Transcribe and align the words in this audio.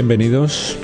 bienvenidos 0.00 0.78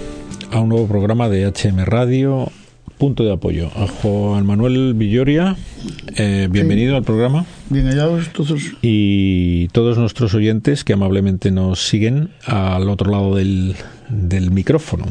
a 0.52 0.60
un 0.60 0.68
nuevo 0.68 0.86
programa 0.86 1.30
de 1.30 1.46
HM 1.46 1.86
Radio, 1.86 2.52
Punto 2.98 3.24
de 3.24 3.32
Apoyo. 3.32 3.70
A 3.74 3.86
Juan 3.86 4.44
Manuel 4.44 4.92
Villoria, 4.92 5.56
eh, 6.16 6.48
bienvenido 6.50 6.96
al 6.96 7.02
programa. 7.02 7.46
Bien 7.70 7.86
hallados 7.86 8.28
todos. 8.34 8.60
Y 8.82 9.68
todos 9.68 9.96
nuestros 9.96 10.34
oyentes 10.34 10.84
que 10.84 10.92
amablemente 10.92 11.50
nos 11.50 11.88
siguen 11.88 12.28
al 12.44 12.90
otro 12.90 13.10
lado 13.10 13.34
del, 13.34 13.74
del 14.10 14.50
micrófono. 14.50 15.06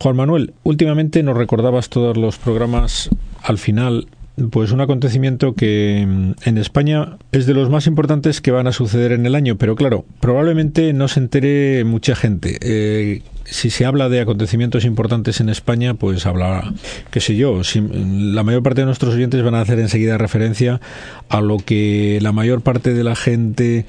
Juan 0.00 0.16
Manuel, 0.16 0.52
últimamente 0.64 1.22
nos 1.22 1.36
recordabas 1.36 1.88
todos 1.88 2.16
los 2.16 2.38
programas 2.38 3.10
al 3.44 3.58
final 3.58 4.08
pues 4.50 4.72
un 4.72 4.80
acontecimiento 4.80 5.54
que 5.54 6.04
mm, 6.06 6.32
en 6.44 6.58
España 6.58 7.16
es 7.32 7.46
de 7.46 7.54
los 7.54 7.70
más 7.70 7.86
importantes 7.86 8.40
que 8.40 8.50
van 8.50 8.66
a 8.66 8.72
suceder 8.72 9.12
en 9.12 9.26
el 9.26 9.34
año, 9.34 9.56
pero 9.56 9.76
claro, 9.76 10.04
probablemente 10.20 10.92
no 10.92 11.08
se 11.08 11.20
entere 11.20 11.84
mucha 11.84 12.14
gente. 12.14 12.58
Eh, 12.60 13.22
si 13.44 13.70
se 13.70 13.84
habla 13.84 14.08
de 14.08 14.20
acontecimientos 14.20 14.84
importantes 14.84 15.40
en 15.40 15.48
España, 15.48 15.94
pues 15.94 16.26
hablará, 16.26 16.72
qué 17.10 17.20
sé 17.20 17.36
yo, 17.36 17.60
la 17.92 18.42
mayor 18.42 18.62
parte 18.62 18.82
de 18.82 18.86
nuestros 18.86 19.14
oyentes 19.14 19.42
van 19.42 19.54
a 19.54 19.60
hacer 19.60 19.78
enseguida 19.78 20.18
referencia 20.18 20.80
a 21.28 21.40
lo 21.40 21.58
que 21.58 22.18
la 22.20 22.32
mayor 22.32 22.62
parte 22.62 22.92
de 22.92 23.04
la 23.04 23.14
gente 23.14 23.86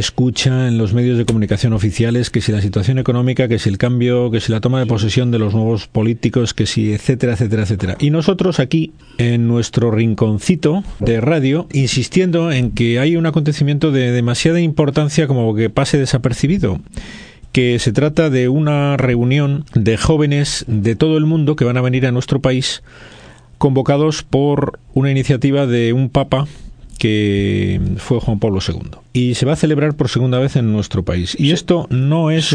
escucha 0.00 0.68
en 0.68 0.78
los 0.78 0.92
medios 0.92 1.18
de 1.18 1.24
comunicación 1.24 1.72
oficiales 1.72 2.30
que 2.30 2.40
si 2.40 2.52
la 2.52 2.60
situación 2.60 2.98
económica, 2.98 3.48
que 3.48 3.58
si 3.58 3.68
el 3.68 3.78
cambio, 3.78 4.30
que 4.30 4.40
si 4.40 4.52
la 4.52 4.60
toma 4.60 4.80
de 4.80 4.86
posesión 4.86 5.30
de 5.30 5.38
los 5.38 5.54
nuevos 5.54 5.86
políticos, 5.86 6.54
que 6.54 6.66
si 6.66 6.92
etcétera, 6.92 7.34
etcétera, 7.34 7.62
etcétera. 7.62 7.96
Y 8.00 8.10
nosotros 8.10 8.60
aquí, 8.60 8.92
en 9.18 9.48
nuestro 9.48 9.90
rinconcito 9.90 10.84
de 10.98 11.20
radio, 11.20 11.66
insistiendo 11.72 12.52
en 12.52 12.70
que 12.70 12.98
hay 12.98 13.16
un 13.16 13.26
acontecimiento 13.26 13.92
de 13.92 14.12
demasiada 14.12 14.60
importancia 14.60 15.26
como 15.26 15.54
que 15.54 15.70
pase 15.70 15.98
desapercibido 15.98 16.80
que 17.52 17.78
se 17.78 17.92
trata 17.92 18.30
de 18.30 18.48
una 18.48 18.96
reunión 18.96 19.64
de 19.74 19.96
jóvenes 19.96 20.64
de 20.66 20.96
todo 20.96 21.16
el 21.16 21.24
mundo 21.24 21.54
que 21.54 21.64
van 21.64 21.76
a 21.76 21.82
venir 21.82 22.04
a 22.04 22.10
nuestro 22.10 22.40
país 22.40 22.82
convocados 23.58 24.24
por 24.24 24.80
una 24.92 25.12
iniciativa 25.12 25.64
de 25.64 25.92
un 25.92 26.10
papa 26.10 26.48
que 26.98 27.80
fue 27.98 28.20
Juan 28.20 28.38
Pablo 28.38 28.60
II. 28.66 28.90
Y 29.12 29.34
se 29.34 29.46
va 29.46 29.52
a 29.52 29.56
celebrar 29.56 29.94
por 29.94 30.08
segunda 30.08 30.38
vez 30.38 30.56
en 30.56 30.72
nuestro 30.72 31.04
país. 31.04 31.36
Y 31.38 31.52
esto 31.52 31.86
no 31.90 32.30
es 32.30 32.52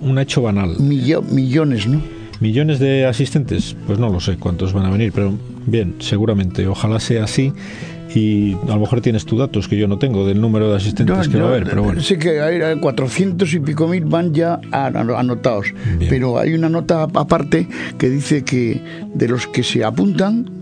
un 0.00 0.18
hecho 0.18 0.42
banal. 0.42 0.76
millones, 0.78 1.86
¿no? 1.86 2.00
¿Millones 2.40 2.80
de 2.80 3.06
asistentes? 3.06 3.76
Pues 3.86 4.00
no 4.00 4.08
lo 4.08 4.18
sé 4.18 4.36
cuántos 4.36 4.72
van 4.72 4.86
a 4.86 4.90
venir, 4.90 5.12
pero 5.14 5.32
bien, 5.66 5.94
seguramente. 6.00 6.66
Ojalá 6.66 6.98
sea 6.98 7.24
así 7.24 7.52
y 8.14 8.54
a 8.54 8.74
lo 8.74 8.80
mejor 8.80 9.00
tienes 9.00 9.24
tus 9.24 9.38
datos 9.38 9.68
que 9.68 9.76
yo 9.76 9.88
no 9.88 9.98
tengo 9.98 10.26
del 10.26 10.40
número 10.40 10.68
de 10.70 10.76
asistentes 10.76 11.28
que 11.28 11.38
va 11.38 11.44
a 11.44 11.48
haber, 11.48 11.64
pero 11.64 11.84
bueno. 11.84 12.00
Sé 12.00 12.18
que 12.18 12.40
hay 12.40 12.78
400 12.78 13.52
y 13.54 13.60
pico 13.60 13.88
mil 13.88 14.04
van 14.04 14.34
ya 14.34 14.60
anotados, 14.72 15.72
pero 16.08 16.38
hay 16.38 16.54
una 16.54 16.68
nota 16.68 17.04
aparte 17.04 17.68
que 17.98 18.10
dice 18.10 18.44
que 18.44 18.80
de 19.14 19.28
los 19.28 19.46
que 19.46 19.62
se 19.62 19.84
apuntan 19.84 20.61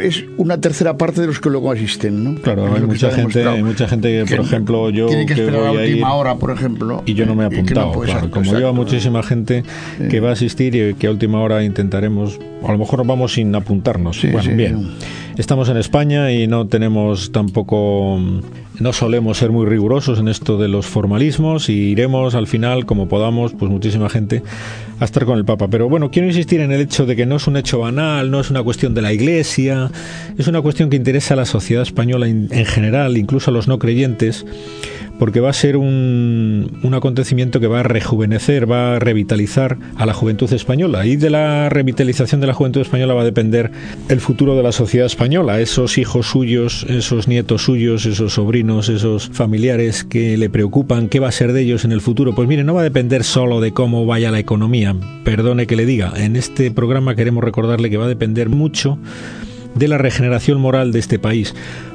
es 0.00 0.24
una 0.36 0.60
tercera 0.60 0.96
parte 0.96 1.20
de 1.20 1.26
los 1.26 1.40
que 1.40 1.50
luego 1.50 1.70
asisten, 1.70 2.24
¿no? 2.24 2.40
Claro, 2.40 2.74
hay 2.74 2.82
mucha 2.82 3.10
gente, 3.10 3.46
hay 3.46 3.62
mucha 3.62 3.88
gente 3.88 4.24
que, 4.24 4.36
por 4.36 4.44
ejemplo, 4.44 4.90
yo 4.90 5.06
tiene 5.06 5.26
que, 5.26 5.34
esperar 5.34 5.62
a 5.62 5.72
la 5.72 5.80
última 5.80 6.14
hora, 6.14 6.36
por 6.36 6.50
ejemplo, 6.50 7.02
y 7.06 7.14
yo 7.14 7.26
no 7.26 7.34
me 7.34 7.44
he 7.44 7.46
apuntado. 7.46 7.92
claro, 8.00 8.30
como 8.30 8.52
lleva 8.52 8.72
muchísima 8.72 9.22
gente 9.22 9.64
que 10.10 10.20
va 10.20 10.30
a 10.30 10.32
asistir 10.32 10.74
y 10.74 10.94
que 10.94 11.06
a 11.06 11.10
última 11.10 11.40
hora 11.40 11.64
intentaremos, 11.64 12.38
a 12.66 12.72
lo 12.72 12.78
mejor 12.78 13.06
vamos 13.06 13.34
sin 13.34 13.54
apuntarnos. 13.54 14.20
bueno, 14.30 14.56
bien. 14.56 14.88
Estamos 15.36 15.68
en 15.68 15.76
España 15.78 16.30
y 16.30 16.46
no 16.46 16.68
tenemos 16.68 17.32
tampoco, 17.32 18.20
no 18.80 18.92
solemos 18.92 19.38
ser 19.38 19.50
muy 19.50 19.66
rigurosos 19.66 20.18
en 20.18 20.28
esto 20.28 20.58
de 20.58 20.68
los 20.68 20.86
formalismos 20.86 21.68
y 21.68 21.74
iremos 21.90 22.34
al 22.34 22.46
final, 22.46 22.86
como 22.86 23.08
podamos, 23.08 23.52
pues 23.52 23.70
muchísima 23.70 24.08
gente 24.08 24.42
a 25.00 25.04
estar 25.04 25.24
con 25.24 25.38
el 25.38 25.44
Papa. 25.44 25.68
Pero 25.68 25.88
bueno, 25.88 26.10
quiero 26.10 26.28
insistir 26.28 26.60
en 26.60 26.72
el 26.72 26.80
hecho 26.80 27.06
de 27.06 27.16
que 27.16 27.26
no 27.26 27.36
es 27.36 27.46
un 27.46 27.56
hecho 27.56 27.78
banal, 27.78 28.30
no 28.30 28.40
es 28.40 28.50
una 28.50 28.62
cuestión 28.62 28.94
de 28.94 29.02
la 29.02 29.12
Iglesia, 29.12 29.90
es 30.36 30.48
una 30.48 30.60
cuestión 30.60 30.90
que 30.90 30.96
interesa 30.96 31.34
a 31.34 31.36
la 31.36 31.44
sociedad 31.44 31.82
española 31.82 32.28
en 32.28 32.66
general, 32.66 33.16
incluso 33.16 33.50
a 33.50 33.54
los 33.54 33.68
no 33.68 33.78
creyentes 33.78 34.44
porque 35.18 35.40
va 35.40 35.50
a 35.50 35.52
ser 35.52 35.76
un, 35.76 36.78
un, 36.82 36.94
acontecimiento 36.94 37.60
que 37.60 37.66
va 37.66 37.80
a 37.80 37.82
rejuvenecer, 37.82 38.70
va 38.70 38.96
a 38.96 38.98
revitalizar 38.98 39.78
a 39.96 40.06
la 40.06 40.14
juventud 40.14 40.52
española. 40.52 41.06
Y 41.06 41.16
de 41.16 41.30
la 41.30 41.68
revitalización 41.68 42.40
de 42.40 42.46
la 42.46 42.54
juventud 42.54 42.80
española 42.80 43.14
va 43.14 43.22
a 43.22 43.24
depender 43.24 43.70
el 44.08 44.20
futuro 44.20 44.56
de 44.56 44.62
la 44.62 44.72
sociedad 44.72 45.06
española. 45.06 45.60
Esos 45.60 45.98
hijos 45.98 46.26
suyos, 46.26 46.84
esos 46.88 47.28
nietos 47.28 47.62
suyos, 47.62 48.06
esos 48.06 48.34
sobrinos, 48.34 48.63
esos 48.68 49.28
familiares 49.28 50.04
que 50.04 50.36
le 50.36 50.48
preocupan, 50.48 51.08
¿qué 51.08 51.20
va 51.20 51.28
a 51.28 51.32
ser 51.32 51.52
de 51.52 51.62
ellos 51.62 51.84
en 51.84 51.92
el 51.92 52.00
futuro? 52.00 52.34
Pues 52.34 52.48
mire, 52.48 52.64
no 52.64 52.74
va 52.74 52.80
a 52.80 52.84
depender 52.84 53.22
solo 53.22 53.60
de 53.60 53.72
cómo 53.72 54.06
vaya 54.06 54.30
la 54.30 54.38
economía. 54.38 54.96
Perdone 55.22 55.66
que 55.66 55.76
le 55.76 55.84
diga, 55.84 56.12
en 56.16 56.34
este 56.34 56.70
programa 56.70 57.14
queremos 57.14 57.44
recordarle 57.44 57.90
que 57.90 57.98
va 57.98 58.06
a 58.06 58.08
depender 58.08 58.48
mucho 58.48 58.98
de 59.74 59.88
la 59.88 59.98
regeneración 59.98 60.60
moral 60.60 60.92
de 60.92 60.98
este 60.98 61.18
país 61.18 61.54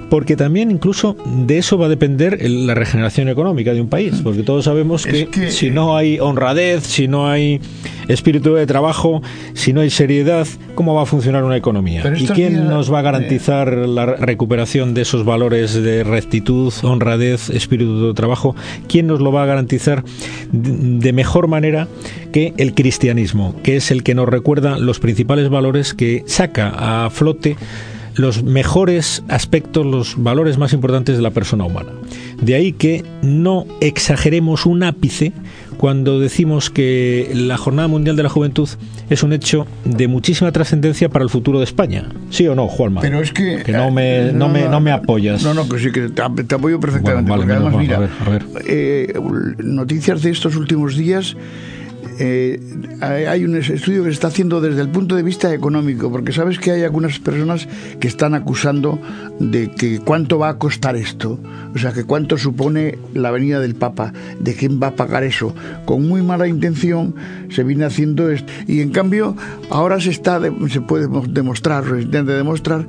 porque 0.10 0.36
también 0.36 0.72
incluso 0.72 1.16
de 1.26 1.58
eso 1.58 1.78
va 1.78 1.86
a 1.86 1.90
depender 1.90 2.40
la 2.50 2.74
regeneración 2.74 3.30
económica 3.30 3.74
de 3.74 3.82
un 3.82 3.90
país, 3.90 4.22
porque 4.24 4.44
todos 4.44 4.66
sabemos 4.66 5.06
que, 5.06 5.52
si 5.52 5.70
no 5.70 5.96
hay 5.96 6.20
honradez, 6.20 6.84
si 6.84 7.08
no 7.08 7.30
hay 7.30 7.62
espíritu 8.08 8.56
de 8.56 8.66
trabajo, 8.66 9.22
si 9.54 9.72
no 9.72 9.82
hay 9.82 9.90
seriedad, 9.90 10.48
¿cómo 10.76 10.96
va 10.96 11.04
a 11.04 11.06
funcionar 11.06 11.44
una 11.44 11.58
economía? 11.58 12.04
¿Y 12.18 12.28
quién 12.28 12.68
nos 12.68 12.92
va 12.92 13.00
a 13.00 13.02
garantizar 13.04 13.72
la 13.74 14.06
recuperación 14.06 14.94
de 14.94 15.02
esos 15.02 15.26
valores 15.26 15.74
de 15.74 16.04
rectitud, 16.04 16.74
honradez, 16.84 17.50
espíritu 17.50 18.08
de 18.08 18.14
trabajo? 18.14 18.56
¿Quién 18.88 19.08
nos 19.08 19.20
lo 19.20 19.32
va 19.32 19.44
a 19.44 19.46
garantizar 19.46 20.04
de 20.52 21.14
mejor 21.14 21.48
manera 21.48 21.88
que 22.32 22.54
el 22.58 22.74
cristianismo, 22.74 23.56
que 23.64 23.76
es 23.76 23.92
el 23.92 24.04
que 24.04 24.16
nos 24.16 24.28
recuerda 24.28 24.78
los 24.80 25.00
principales 25.00 25.50
valores 25.50 25.94
que 25.94 26.24
saca 26.26 27.06
a 27.06 27.10
flote 27.10 27.56
los 28.20 28.44
mejores 28.44 29.24
aspectos, 29.30 29.86
los 29.86 30.22
valores 30.22 30.58
más 30.58 30.74
importantes 30.74 31.16
de 31.16 31.22
la 31.22 31.32
persona 31.32 31.64
humana. 31.64 31.92
De 32.42 32.54
ahí 32.54 32.74
que 32.74 33.06
no 33.22 33.66
exageremos 33.80 34.66
un 34.66 34.84
ápice 34.84 35.32
cuando 35.78 36.20
decimos 36.20 36.70
que 36.70 37.32
la 37.34 37.56
Jornada 37.56 37.88
Mundial 37.88 38.18
de 38.18 38.24
la 38.24 38.30
Juventud 38.30 38.68
es 39.10 39.24
un 39.24 39.32
hecho 39.32 39.66
de 39.86 40.10
muchísima 40.10 40.52
trascendencia 40.52 41.08
para 41.08 41.24
el 41.24 41.30
futuro 41.30 41.60
de 41.60 41.64
España. 41.64 42.10
¿Sí 42.30 42.46
o 42.50 42.56
no, 42.56 42.68
Juanma? 42.68 43.00
Pero 43.00 43.22
es 43.22 43.32
que... 43.32 43.64
Que 43.64 43.72
no 43.72 43.90
me, 43.90 44.34
no, 44.34 44.50
me, 44.50 44.68
no 44.68 44.82
me 44.82 44.92
apoyas. 44.92 45.42
No, 45.42 45.54
no, 45.54 45.70
que 45.70 45.80
sí, 45.80 45.90
que 45.90 46.10
te, 46.10 46.22
apoyo 46.22 46.78
perfectamente. 46.82 47.32
porque 47.32 47.54
además, 47.54 47.76
mira, 47.78 47.96
a 48.26 48.30
ver, 48.30 48.44
eh, 48.66 49.14
noticias 49.60 50.22
de 50.24 50.32
estos 50.32 50.58
últimos 50.58 50.98
días 50.98 51.38
eh, 52.22 52.60
hay 53.02 53.46
un 53.46 53.56
estudio 53.56 54.04
que 54.04 54.10
se 54.10 54.16
está 54.16 54.28
haciendo 54.28 54.60
desde 54.60 54.82
el 54.82 54.90
punto 54.90 55.16
de 55.16 55.24
vista 55.24 55.54
económico, 55.54 56.12
porque 56.12 56.34
sabes 56.34 56.60
que 56.60 56.72
hay 56.72 56.84
algunas 56.84 57.18
personas 57.18 57.68
que 58.02 58.10
están 58.10 58.34
acusando 58.34 59.00
de 59.40 59.72
que 59.72 60.00
cuánto 60.00 60.38
va 60.38 60.50
a 60.50 60.58
costar 60.58 60.98
esto, 60.98 61.40
o 61.74 61.78
sea, 61.78 61.94
que 61.94 62.04
cuánto 62.04 62.38
supone 62.38 62.98
la 63.14 63.32
venida 63.32 63.62
del 63.62 63.76
Papa, 63.76 64.12
de 64.38 64.54
quién 64.54 64.82
va 64.84 64.88
a 64.88 64.96
pagar 64.96 65.24
eso. 65.24 65.56
Con 65.86 66.10
muy 66.10 66.22
mala 66.22 66.48
intención 66.48 67.16
se 67.50 67.64
viene 67.64 67.86
haciendo 67.86 68.30
esto. 68.30 68.52
Y 68.68 68.82
en 68.82 68.90
cambio, 68.90 69.38
ahora 69.70 70.02
se, 70.02 70.10
está, 70.10 70.42
se 70.70 70.82
puede 70.82 71.08
demostrar, 71.30 71.86
se 71.86 72.02
intenta 72.02 72.34
demostrar 72.34 72.86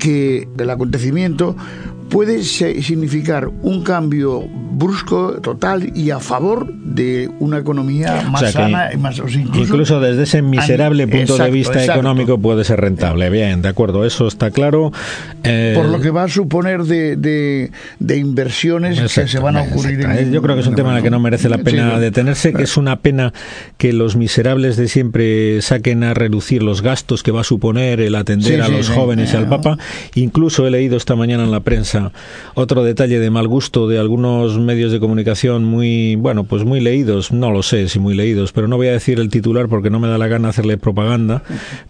que 0.00 0.48
el 0.58 0.70
acontecimiento 0.70 1.54
puede 2.12 2.42
significar 2.42 3.48
un 3.62 3.82
cambio 3.82 4.46
brusco, 4.46 5.40
total 5.40 5.96
y 5.96 6.10
a 6.10 6.20
favor 6.20 6.72
de 6.72 7.30
una 7.38 7.58
economía 7.58 8.22
más 8.30 8.52
sana 8.52 8.92
y 8.92 8.98
más 8.98 9.18
incluso, 9.18 10.00
desde 10.00 10.24
ese 10.24 10.42
miserable 10.42 11.06
punto 11.06 11.38
de 11.38 11.50
vista 11.50 11.82
económico 11.84 12.38
puede 12.38 12.64
ser 12.64 12.80
rentable. 12.80 13.30
Bien, 13.30 13.62
de 13.62 13.68
acuerdo, 13.68 14.04
eso 14.04 14.26
está 14.26 14.50
claro. 14.50 14.92
Eh, 15.42 15.72
Por 15.74 15.86
lo 15.86 16.00
que 16.00 16.10
va 16.10 16.24
a 16.24 16.28
suponer 16.28 16.84
de, 16.84 17.16
de, 17.16 18.16
inversiones 18.16 19.00
que 19.00 19.26
se 19.26 19.38
van 19.38 19.56
a 19.56 19.62
ocurrir. 19.62 20.00
En, 20.02 20.32
Yo 20.32 20.42
creo 20.42 20.54
que 20.54 20.60
es 20.60 20.66
un 20.66 20.74
tema 20.74 20.90
en 20.90 20.98
el 20.98 21.02
que 21.02 21.10
no 21.10 21.20
merece 21.20 21.48
la 21.48 21.58
pena 21.58 21.98
detenerse, 21.98 22.52
que 22.52 22.64
es 22.64 22.76
una 22.76 23.00
pena 23.00 23.32
que 23.78 23.92
los 23.92 24.16
miserables 24.16 24.76
de 24.76 24.88
siempre 24.88 25.62
saquen 25.62 26.04
a 26.04 26.12
reducir 26.14 26.62
los 26.62 26.82
gastos 26.82 27.22
que 27.22 27.30
va 27.30 27.40
a 27.40 27.44
suponer 27.44 28.00
el 28.00 28.14
atender 28.14 28.60
a 28.60 28.68
los 28.68 28.90
jóvenes 28.90 29.32
y 29.32 29.36
al 29.36 29.48
Papa. 29.48 29.78
Incluso 30.14 30.66
he 30.66 30.70
leído 30.70 30.96
esta 30.96 31.16
mañana 31.16 31.44
en 31.44 31.50
la 31.50 31.60
prensa 31.60 32.01
otro 32.54 32.84
detalle 32.84 33.18
de 33.18 33.30
mal 33.30 33.48
gusto 33.48 33.88
de 33.88 33.98
algunos 33.98 34.58
medios 34.58 34.92
de 34.92 35.00
comunicación 35.00 35.64
muy, 35.64 36.16
bueno, 36.16 36.44
pues 36.44 36.64
muy 36.64 36.80
leídos, 36.80 37.32
no 37.32 37.50
lo 37.50 37.62
sé 37.62 37.88
si 37.88 37.98
muy 37.98 38.14
leídos, 38.14 38.52
pero 38.52 38.68
no 38.68 38.76
voy 38.76 38.88
a 38.88 38.92
decir 38.92 39.20
el 39.20 39.28
titular 39.28 39.68
porque 39.68 39.90
no 39.90 40.00
me 40.00 40.08
da 40.08 40.18
la 40.18 40.28
gana 40.28 40.48
hacerle 40.48 40.78
propaganda. 40.78 41.42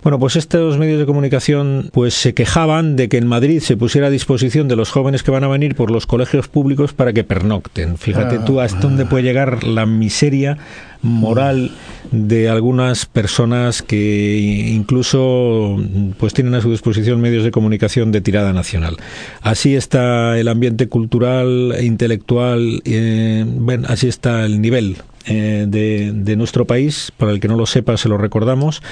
Bueno, 0.02 0.18
pues 0.18 0.36
estos 0.36 0.78
medios 0.78 0.98
de 0.98 1.06
comunicación 1.06 1.90
pues 1.92 2.14
se 2.14 2.34
quejaban 2.34 2.96
de 2.96 3.08
que 3.08 3.18
en 3.18 3.26
Madrid 3.26 3.60
se 3.60 3.76
pusiera 3.76 4.08
a 4.08 4.10
disposición 4.10 4.68
de 4.68 4.76
los 4.76 4.90
jóvenes 4.90 5.22
que 5.22 5.30
van 5.30 5.44
a 5.44 5.48
venir 5.48 5.74
por 5.74 5.90
los 5.90 6.06
colegios 6.06 6.48
públicos 6.48 6.92
para 6.92 7.12
que 7.12 7.24
pernocten. 7.24 7.96
Fíjate 7.96 8.38
tú 8.40 8.60
hasta 8.60 8.80
dónde 8.80 9.06
puede 9.06 9.24
llegar 9.24 9.64
la 9.64 9.86
miseria 9.86 10.58
moral 11.02 11.70
de 12.10 12.48
algunas 12.48 13.06
personas 13.06 13.82
que 13.82 14.38
incluso 14.68 15.76
pues 16.18 16.32
tienen 16.32 16.54
a 16.54 16.60
su 16.60 16.70
disposición 16.70 17.20
medios 17.20 17.44
de 17.44 17.50
comunicación 17.50 18.12
de 18.12 18.20
tirada 18.20 18.52
nacional. 18.52 18.96
Así 19.40 19.74
está 19.74 20.38
el 20.38 20.48
ambiente 20.48 20.88
cultural 20.88 21.74
intelectual, 21.80 22.82
eh, 22.84 23.44
así 23.88 24.08
está 24.08 24.44
el 24.44 24.60
nivel 24.60 24.98
eh, 25.26 25.66
de, 25.68 26.12
de 26.14 26.36
nuestro 26.36 26.66
país, 26.66 27.12
para 27.16 27.32
el 27.32 27.40
que 27.40 27.48
no 27.48 27.56
lo 27.56 27.66
sepa 27.66 27.96
se 27.96 28.08
lo 28.08 28.18
recordamos, 28.18 28.82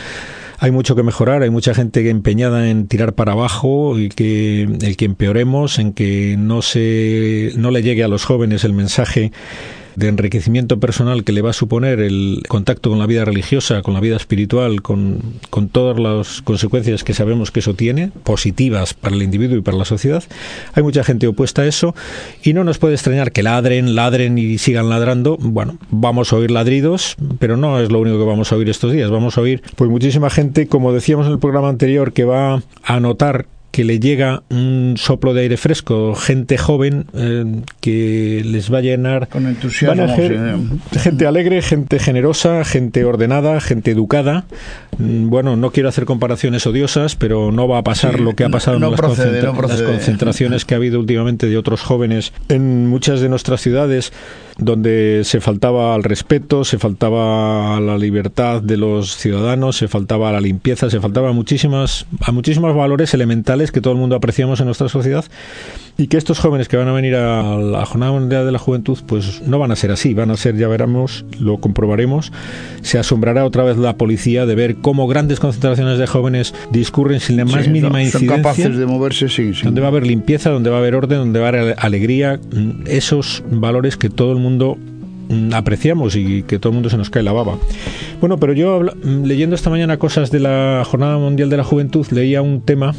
hay 0.60 0.72
mucho 0.72 0.94
que 0.94 1.02
mejorar, 1.02 1.42
hay 1.42 1.48
mucha 1.48 1.72
gente 1.72 2.08
empeñada 2.10 2.68
en 2.68 2.86
tirar 2.86 3.14
para 3.14 3.32
abajo 3.32 3.98
y 3.98 4.10
que 4.10 4.62
el 4.62 4.96
que 4.98 5.06
empeoremos, 5.06 5.78
en 5.78 5.94
que 5.94 6.36
no 6.38 6.60
se 6.60 7.52
no 7.56 7.70
le 7.70 7.82
llegue 7.82 8.04
a 8.04 8.08
los 8.08 8.26
jóvenes 8.26 8.64
el 8.64 8.74
mensaje 8.74 9.32
de 10.00 10.08
enriquecimiento 10.08 10.80
personal 10.80 11.24
que 11.24 11.32
le 11.32 11.42
va 11.42 11.50
a 11.50 11.52
suponer 11.52 12.00
el 12.00 12.42
contacto 12.48 12.90
con 12.90 12.98
la 12.98 13.06
vida 13.06 13.24
religiosa, 13.24 13.82
con 13.82 13.94
la 13.94 14.00
vida 14.00 14.16
espiritual, 14.16 14.82
con, 14.82 15.20
con 15.50 15.68
todas 15.68 15.98
las 16.00 16.42
consecuencias 16.42 17.04
que 17.04 17.14
sabemos 17.14 17.50
que 17.50 17.60
eso 17.60 17.74
tiene, 17.74 18.10
positivas 18.24 18.94
para 18.94 19.14
el 19.14 19.22
individuo 19.22 19.56
y 19.56 19.60
para 19.60 19.76
la 19.76 19.84
sociedad. 19.84 20.24
Hay 20.74 20.82
mucha 20.82 21.04
gente 21.04 21.26
opuesta 21.26 21.62
a 21.62 21.66
eso 21.66 21.94
y 22.42 22.54
no 22.54 22.64
nos 22.64 22.78
puede 22.78 22.94
extrañar 22.94 23.30
que 23.30 23.42
ladren, 23.42 23.94
ladren 23.94 24.38
y 24.38 24.58
sigan 24.58 24.88
ladrando. 24.88 25.36
Bueno, 25.38 25.78
vamos 25.90 26.32
a 26.32 26.36
oír 26.36 26.50
ladridos, 26.50 27.16
pero 27.38 27.56
no 27.56 27.78
es 27.78 27.92
lo 27.92 28.00
único 28.00 28.18
que 28.18 28.24
vamos 28.24 28.50
a 28.52 28.56
oír 28.56 28.68
estos 28.70 28.92
días. 28.92 29.10
Vamos 29.10 29.36
a 29.36 29.42
oír 29.42 29.62
pues 29.76 29.90
muchísima 29.90 30.30
gente, 30.30 30.66
como 30.66 30.92
decíamos 30.92 31.26
en 31.26 31.32
el 31.32 31.38
programa 31.38 31.68
anterior, 31.68 32.12
que 32.12 32.24
va 32.24 32.62
a 32.82 33.00
notar 33.00 33.46
que 33.70 33.84
le 33.84 34.00
llega 34.00 34.42
un 34.50 34.94
soplo 34.96 35.34
de 35.34 35.42
aire 35.42 35.56
fresco, 35.56 36.14
gente 36.14 36.58
joven 36.58 37.06
eh, 37.14 37.62
que 37.80 38.42
les 38.44 38.72
va 38.72 38.78
a 38.78 38.80
llenar. 38.80 39.28
Con 39.28 39.46
entusiasmo. 39.46 40.06
gente 40.98 41.26
alegre, 41.26 41.62
gente 41.62 41.98
generosa, 41.98 42.64
gente 42.64 43.04
ordenada, 43.04 43.60
gente 43.60 43.92
educada. 43.92 44.44
Mm, 44.98 45.28
bueno, 45.28 45.56
no 45.56 45.70
quiero 45.70 45.88
hacer 45.88 46.04
comparaciones 46.04 46.66
odiosas, 46.66 47.16
pero 47.16 47.52
no 47.52 47.68
va 47.68 47.78
a 47.78 47.84
pasar 47.84 48.20
lo 48.20 48.34
que 48.34 48.44
ha 48.44 48.48
pasado 48.48 48.76
en 48.76 48.90
las, 48.90 49.00
las 49.00 49.82
concentraciones 49.82 50.64
que 50.64 50.74
ha 50.74 50.78
habido 50.78 50.98
últimamente 50.98 51.46
de 51.46 51.56
otros 51.56 51.82
jóvenes 51.82 52.32
en 52.48 52.88
muchas 52.88 53.20
de 53.20 53.28
nuestras 53.28 53.60
ciudades 53.60 54.12
donde 54.60 55.22
se 55.24 55.40
faltaba 55.40 55.94
al 55.94 56.04
respeto, 56.04 56.64
se 56.64 56.78
faltaba 56.78 57.76
a 57.76 57.80
la 57.80 57.98
libertad 57.98 58.62
de 58.62 58.76
los 58.76 59.16
ciudadanos, 59.16 59.76
se 59.76 59.88
faltaba 59.88 60.28
a 60.28 60.32
la 60.32 60.40
limpieza, 60.40 60.90
se 60.90 61.00
faltaba 61.00 61.30
a 61.30 61.32
muchísimas 61.32 62.06
a 62.20 62.32
muchísimos 62.32 62.74
valores 62.74 63.14
elementales 63.14 63.72
que 63.72 63.80
todo 63.80 63.94
el 63.94 63.98
mundo 63.98 64.16
apreciamos 64.16 64.60
en 64.60 64.66
nuestra 64.66 64.88
sociedad 64.88 65.24
y 65.96 66.06
que 66.06 66.16
estos 66.16 66.38
jóvenes 66.38 66.68
que 66.68 66.76
van 66.76 66.88
a 66.88 66.92
venir 66.92 67.14
a 67.14 67.56
la 67.58 67.84
Jornada 67.84 68.12
Mundial 68.12 68.46
de 68.46 68.52
la 68.52 68.58
Juventud 68.58 68.98
pues 69.06 69.42
no 69.42 69.58
van 69.58 69.70
a 69.70 69.76
ser 69.76 69.90
así, 69.90 70.14
van 70.14 70.30
a 70.30 70.36
ser, 70.36 70.56
ya 70.56 70.68
veremos, 70.68 71.24
lo 71.38 71.58
comprobaremos, 71.58 72.32
se 72.82 72.98
asombrará 72.98 73.44
otra 73.44 73.64
vez 73.64 73.76
la 73.76 73.96
policía 73.96 74.46
de 74.46 74.54
ver 74.54 74.76
cómo 74.76 75.06
grandes 75.06 75.40
concentraciones 75.40 75.98
de 75.98 76.06
jóvenes 76.06 76.54
discurren 76.70 77.20
sin 77.20 77.36
la 77.36 77.44
más 77.44 77.68
mínima 77.68 78.02
incidencia. 78.02 78.28
Son 78.28 78.42
capaces 78.42 78.76
de 78.76 78.86
moverse, 78.86 79.28
sí, 79.28 79.52
Donde 79.62 79.80
va 79.80 79.88
a 79.88 79.90
haber 79.90 80.06
limpieza, 80.06 80.50
donde 80.50 80.70
va 80.70 80.76
a 80.76 80.80
haber 80.80 80.94
orden, 80.94 81.18
donde 81.18 81.40
va 81.40 81.46
a 81.46 81.48
haber 81.48 81.74
alegría, 81.78 82.40
esos 82.86 83.42
valores 83.50 83.96
que 83.96 84.08
todo 84.08 84.32
el 84.32 84.38
mundo 84.38 84.49
Mm, 85.30 85.54
apreciamos 85.54 86.16
y 86.16 86.42
que 86.42 86.58
todo 86.58 86.70
el 86.70 86.74
mundo 86.74 86.90
se 86.90 86.96
nos 86.96 87.08
cae 87.08 87.22
la 87.22 87.32
baba. 87.32 87.56
Bueno, 88.20 88.38
pero 88.38 88.52
yo 88.52 88.80
mm, 88.80 89.24
leyendo 89.24 89.54
esta 89.54 89.70
mañana 89.70 89.96
cosas 89.96 90.32
de 90.32 90.40
la 90.40 90.82
Jornada 90.84 91.18
Mundial 91.18 91.48
de 91.50 91.56
la 91.56 91.62
Juventud, 91.62 92.04
leía 92.10 92.42
un 92.42 92.62
tema 92.62 92.94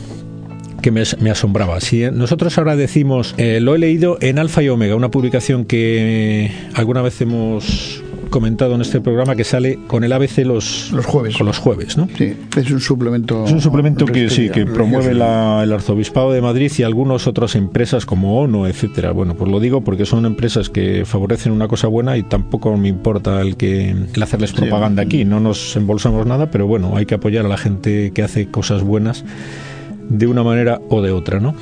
que 0.81 0.91
me, 0.91 1.01
asombraba. 1.29 1.79
Si 1.81 2.09
nosotros 2.09 2.57
ahora 2.57 2.75
decimos, 2.77 3.35
eh, 3.37 3.59
lo 3.59 3.75
he 3.75 3.79
leído 3.79 4.17
en 4.21 4.39
Alfa 4.39 4.63
y 4.63 4.69
Omega, 4.69 4.95
una 4.95 5.11
publicación 5.11 5.65
que 5.65 6.51
alguna 6.73 7.01
vez 7.01 7.19
hemos 7.21 8.01
comentado 8.31 8.73
en 8.73 8.81
este 8.81 8.99
programa 8.99 9.35
que 9.35 9.43
sale 9.43 9.77
con 9.85 10.03
el 10.03 10.11
ABC 10.11 10.39
los, 10.39 10.91
los 10.91 11.05
jueves. 11.05 11.37
Con 11.37 11.45
los 11.45 11.59
jueves, 11.59 11.97
¿no? 11.97 12.07
Sí, 12.17 12.33
es 12.57 12.71
un 12.71 12.79
suplemento. 12.79 13.45
Es 13.45 13.51
un 13.51 13.61
suplemento 13.61 14.05
que 14.07 14.29
sí, 14.31 14.49
que 14.49 14.65
promueve 14.65 15.11
el 15.11 15.21
Arzobispado 15.21 16.31
de 16.31 16.41
Madrid 16.41 16.71
y 16.75 16.83
algunas 16.83 17.27
otras 17.27 17.55
empresas 17.55 18.07
como 18.07 18.39
ONU, 18.39 18.65
etcétera. 18.65 19.11
Bueno, 19.11 19.35
pues 19.35 19.51
lo 19.51 19.59
digo 19.59 19.81
porque 19.81 20.07
son 20.07 20.25
empresas 20.25 20.69
que 20.69 21.05
favorecen 21.05 21.51
una 21.51 21.67
cosa 21.67 21.87
buena 21.87 22.17
y 22.17 22.23
tampoco 22.23 22.75
me 22.77 22.87
importa 22.87 23.41
el 23.41 23.57
que 23.57 23.91
el 23.91 24.23
hacerles 24.23 24.53
propaganda 24.53 25.03
aquí. 25.03 25.25
No 25.25 25.39
nos 25.39 25.75
embolsamos 25.75 26.25
nada, 26.25 26.49
pero 26.49 26.65
bueno, 26.65 26.95
hay 26.95 27.05
que 27.05 27.15
apoyar 27.15 27.45
a 27.45 27.49
la 27.49 27.57
gente 27.57 28.11
que 28.11 28.23
hace 28.23 28.47
cosas 28.47 28.81
buenas 28.81 29.23
de 30.09 30.27
una 30.27 30.43
manera 30.43 30.81
o 30.89 31.01
de 31.01 31.11
otra, 31.11 31.39
¿no? 31.39 31.53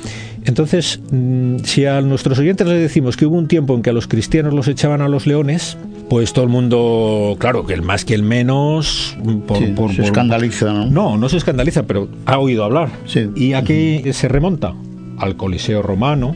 Entonces, 0.44 1.00
mm, 1.10 1.58
si 1.64 1.84
a 1.84 2.00
nuestros 2.00 2.38
oyentes 2.38 2.66
les 2.66 2.80
decimos 2.80 3.16
que 3.16 3.26
hubo 3.26 3.36
un 3.36 3.46
tiempo 3.46 3.74
en 3.74 3.82
que 3.82 3.90
a 3.90 3.92
los 3.92 4.08
cristianos 4.08 4.54
los 4.54 4.68
echaban 4.68 5.02
a 5.02 5.08
los 5.08 5.26
leones, 5.26 5.76
pues 6.10 6.32
todo 6.32 6.44
el 6.44 6.50
mundo, 6.50 7.36
claro, 7.38 7.64
que 7.64 7.72
el 7.72 7.82
más 7.82 8.04
que 8.04 8.14
el 8.14 8.24
menos... 8.24 9.16
Por, 9.46 9.94
se 9.94 10.02
escandaliza, 10.02 10.72
¿no? 10.72 10.86
No, 10.86 11.16
no 11.16 11.28
se 11.28 11.36
escandaliza, 11.36 11.84
pero 11.84 12.08
ha 12.26 12.36
oído 12.36 12.64
hablar. 12.64 12.90
¿Y 13.36 13.52
a 13.52 13.62
qué 13.62 14.10
se 14.12 14.26
remonta? 14.26 14.74
Al 15.18 15.36
Coliseo 15.36 15.82
Romano, 15.82 16.34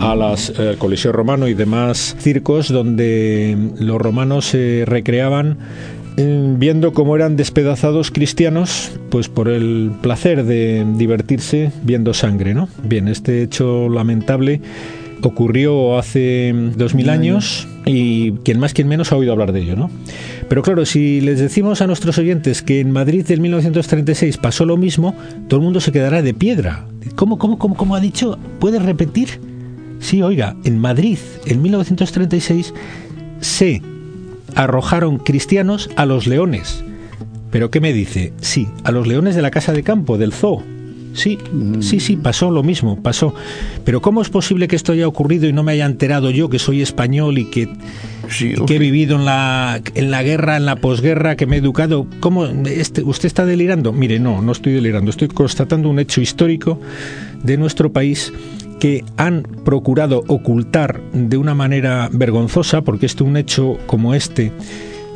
a 0.00 0.16
las 0.16 0.52
eh, 0.58 0.74
Coliseo 0.76 1.12
Romano 1.12 1.46
y 1.46 1.54
demás 1.54 2.16
circos 2.18 2.68
donde 2.68 3.56
los 3.78 4.00
romanos 4.00 4.46
se 4.46 4.82
recreaban 4.86 5.58
eh, 6.16 6.54
viendo 6.58 6.92
cómo 6.92 7.14
eran 7.14 7.36
despedazados 7.36 8.10
cristianos, 8.10 8.98
pues 9.10 9.28
por 9.28 9.48
el 9.48 9.92
placer 10.02 10.44
de 10.44 10.84
divertirse 10.96 11.70
viendo 11.84 12.12
sangre, 12.12 12.54
¿no? 12.54 12.68
Bien, 12.82 13.06
este 13.06 13.44
hecho 13.44 13.88
lamentable 13.88 14.62
ocurrió 15.22 15.96
hace 15.96 16.52
dos 16.76 16.94
mil 16.94 17.08
años 17.08 17.68
y 17.86 18.32
quien 18.44 18.58
más, 18.58 18.74
quien 18.74 18.88
menos 18.88 19.12
ha 19.12 19.16
oído 19.16 19.32
hablar 19.32 19.52
de 19.52 19.62
ello, 19.62 19.76
¿no? 19.76 19.90
Pero 20.48 20.62
claro, 20.62 20.84
si 20.84 21.20
les 21.20 21.38
decimos 21.38 21.80
a 21.80 21.86
nuestros 21.86 22.18
oyentes 22.18 22.60
que 22.60 22.80
en 22.80 22.90
Madrid 22.90 23.24
del 23.24 23.40
1936 23.40 24.36
pasó 24.38 24.64
lo 24.64 24.76
mismo, 24.76 25.14
todo 25.48 25.60
el 25.60 25.64
mundo 25.64 25.80
se 25.80 25.92
quedará 25.92 26.20
de 26.20 26.34
piedra. 26.34 26.86
¿Cómo, 27.14 27.38
cómo, 27.38 27.58
cómo, 27.58 27.76
cómo 27.76 27.94
ha 27.94 28.00
dicho? 28.00 28.38
¿Puedes 28.58 28.82
repetir? 28.82 29.40
Sí, 30.00 30.20
oiga, 30.20 30.56
en 30.64 30.78
Madrid, 30.78 31.18
en 31.46 31.62
1936, 31.62 32.74
se 33.40 33.80
arrojaron 34.56 35.18
cristianos 35.18 35.88
a 35.94 36.06
los 36.06 36.26
leones. 36.26 36.82
¿Pero 37.52 37.70
qué 37.70 37.80
me 37.80 37.92
dice? 37.92 38.32
Sí, 38.40 38.68
a 38.82 38.90
los 38.90 39.06
leones 39.06 39.36
de 39.36 39.42
la 39.42 39.52
casa 39.52 39.72
de 39.72 39.84
campo, 39.84 40.18
del 40.18 40.32
zoo. 40.32 40.62
Sí, 41.16 41.38
sí, 41.80 41.98
sí, 41.98 42.16
pasó 42.16 42.50
lo 42.50 42.62
mismo, 42.62 43.02
pasó. 43.02 43.34
Pero 43.84 44.02
¿cómo 44.02 44.20
es 44.20 44.28
posible 44.28 44.68
que 44.68 44.76
esto 44.76 44.92
haya 44.92 45.08
ocurrido 45.08 45.48
y 45.48 45.52
no 45.52 45.62
me 45.62 45.72
haya 45.72 45.86
enterado 45.86 46.30
yo, 46.30 46.50
que 46.50 46.58
soy 46.58 46.82
español 46.82 47.38
y 47.38 47.46
que, 47.46 47.68
que 48.66 48.76
he 48.76 48.78
vivido 48.78 49.16
en 49.16 49.24
la, 49.24 49.80
en 49.94 50.10
la 50.10 50.22
guerra, 50.22 50.58
en 50.58 50.66
la 50.66 50.76
posguerra, 50.76 51.34
que 51.34 51.46
me 51.46 51.56
he 51.56 51.58
educado? 51.58 52.06
¿Cómo 52.20 52.44
este, 52.44 53.02
usted 53.02 53.26
está 53.26 53.46
delirando? 53.46 53.92
Mire, 53.92 54.20
no, 54.20 54.42
no 54.42 54.52
estoy 54.52 54.74
delirando, 54.74 55.10
estoy 55.10 55.28
constatando 55.28 55.88
un 55.88 55.98
hecho 55.98 56.20
histórico 56.20 56.78
de 57.42 57.56
nuestro 57.56 57.90
país 57.92 58.32
que 58.78 59.04
han 59.16 59.42
procurado 59.64 60.22
ocultar 60.28 61.00
de 61.14 61.38
una 61.38 61.54
manera 61.54 62.10
vergonzosa, 62.12 62.82
porque 62.82 63.06
esto, 63.06 63.24
un 63.24 63.38
hecho 63.38 63.78
como 63.86 64.14
este 64.14 64.52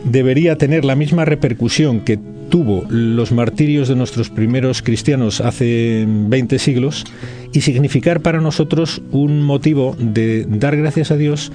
debería 0.04 0.56
tener 0.56 0.84
la 0.84 0.96
misma 0.96 1.24
repercusión 1.24 2.00
que 2.00 2.18
tuvo 2.50 2.84
los 2.88 3.32
martirios 3.32 3.88
de 3.88 3.96
nuestros 3.96 4.28
primeros 4.28 4.82
cristianos 4.82 5.40
hace 5.40 6.04
20 6.08 6.58
siglos 6.58 7.04
y 7.52 7.60
significar 7.60 8.20
para 8.20 8.40
nosotros 8.40 9.02
un 9.12 9.42
motivo 9.42 9.96
de 9.98 10.44
dar 10.48 10.76
gracias 10.76 11.10
a 11.10 11.16
Dios 11.16 11.52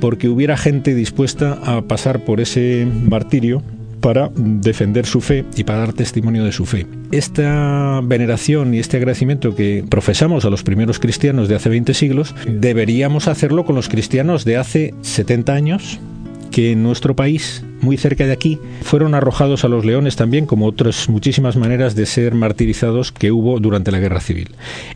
porque 0.00 0.28
hubiera 0.28 0.56
gente 0.56 0.94
dispuesta 0.94 1.58
a 1.64 1.82
pasar 1.82 2.24
por 2.24 2.40
ese 2.40 2.86
martirio 2.86 3.62
para 4.00 4.30
defender 4.36 5.06
su 5.06 5.20
fe 5.20 5.44
y 5.56 5.64
para 5.64 5.80
dar 5.80 5.92
testimonio 5.92 6.44
de 6.44 6.52
su 6.52 6.66
fe. 6.66 6.86
Esta 7.10 8.00
veneración 8.02 8.74
y 8.74 8.78
este 8.78 8.96
agradecimiento 8.96 9.54
que 9.54 9.84
profesamos 9.88 10.44
a 10.44 10.50
los 10.50 10.62
primeros 10.62 10.98
cristianos 10.98 11.48
de 11.48 11.56
hace 11.56 11.68
20 11.68 11.94
siglos, 11.94 12.34
deberíamos 12.46 13.28
hacerlo 13.28 13.64
con 13.64 13.74
los 13.74 13.88
cristianos 13.88 14.44
de 14.44 14.56
hace 14.56 14.94
70 15.02 15.52
años, 15.52 15.98
que 16.50 16.72
en 16.72 16.82
nuestro 16.82 17.14
país, 17.14 17.64
muy 17.80 17.96
cerca 17.96 18.26
de 18.26 18.32
aquí, 18.32 18.58
fueron 18.82 19.14
arrojados 19.14 19.64
a 19.64 19.68
los 19.68 19.84
leones 19.84 20.16
también, 20.16 20.46
como 20.46 20.66
otras 20.66 21.08
muchísimas 21.08 21.56
maneras 21.56 21.94
de 21.94 22.06
ser 22.06 22.34
martirizados 22.34 23.12
que 23.12 23.32
hubo 23.32 23.60
durante 23.60 23.90
la 23.90 23.98
guerra 23.98 24.20
civil. 24.20 24.50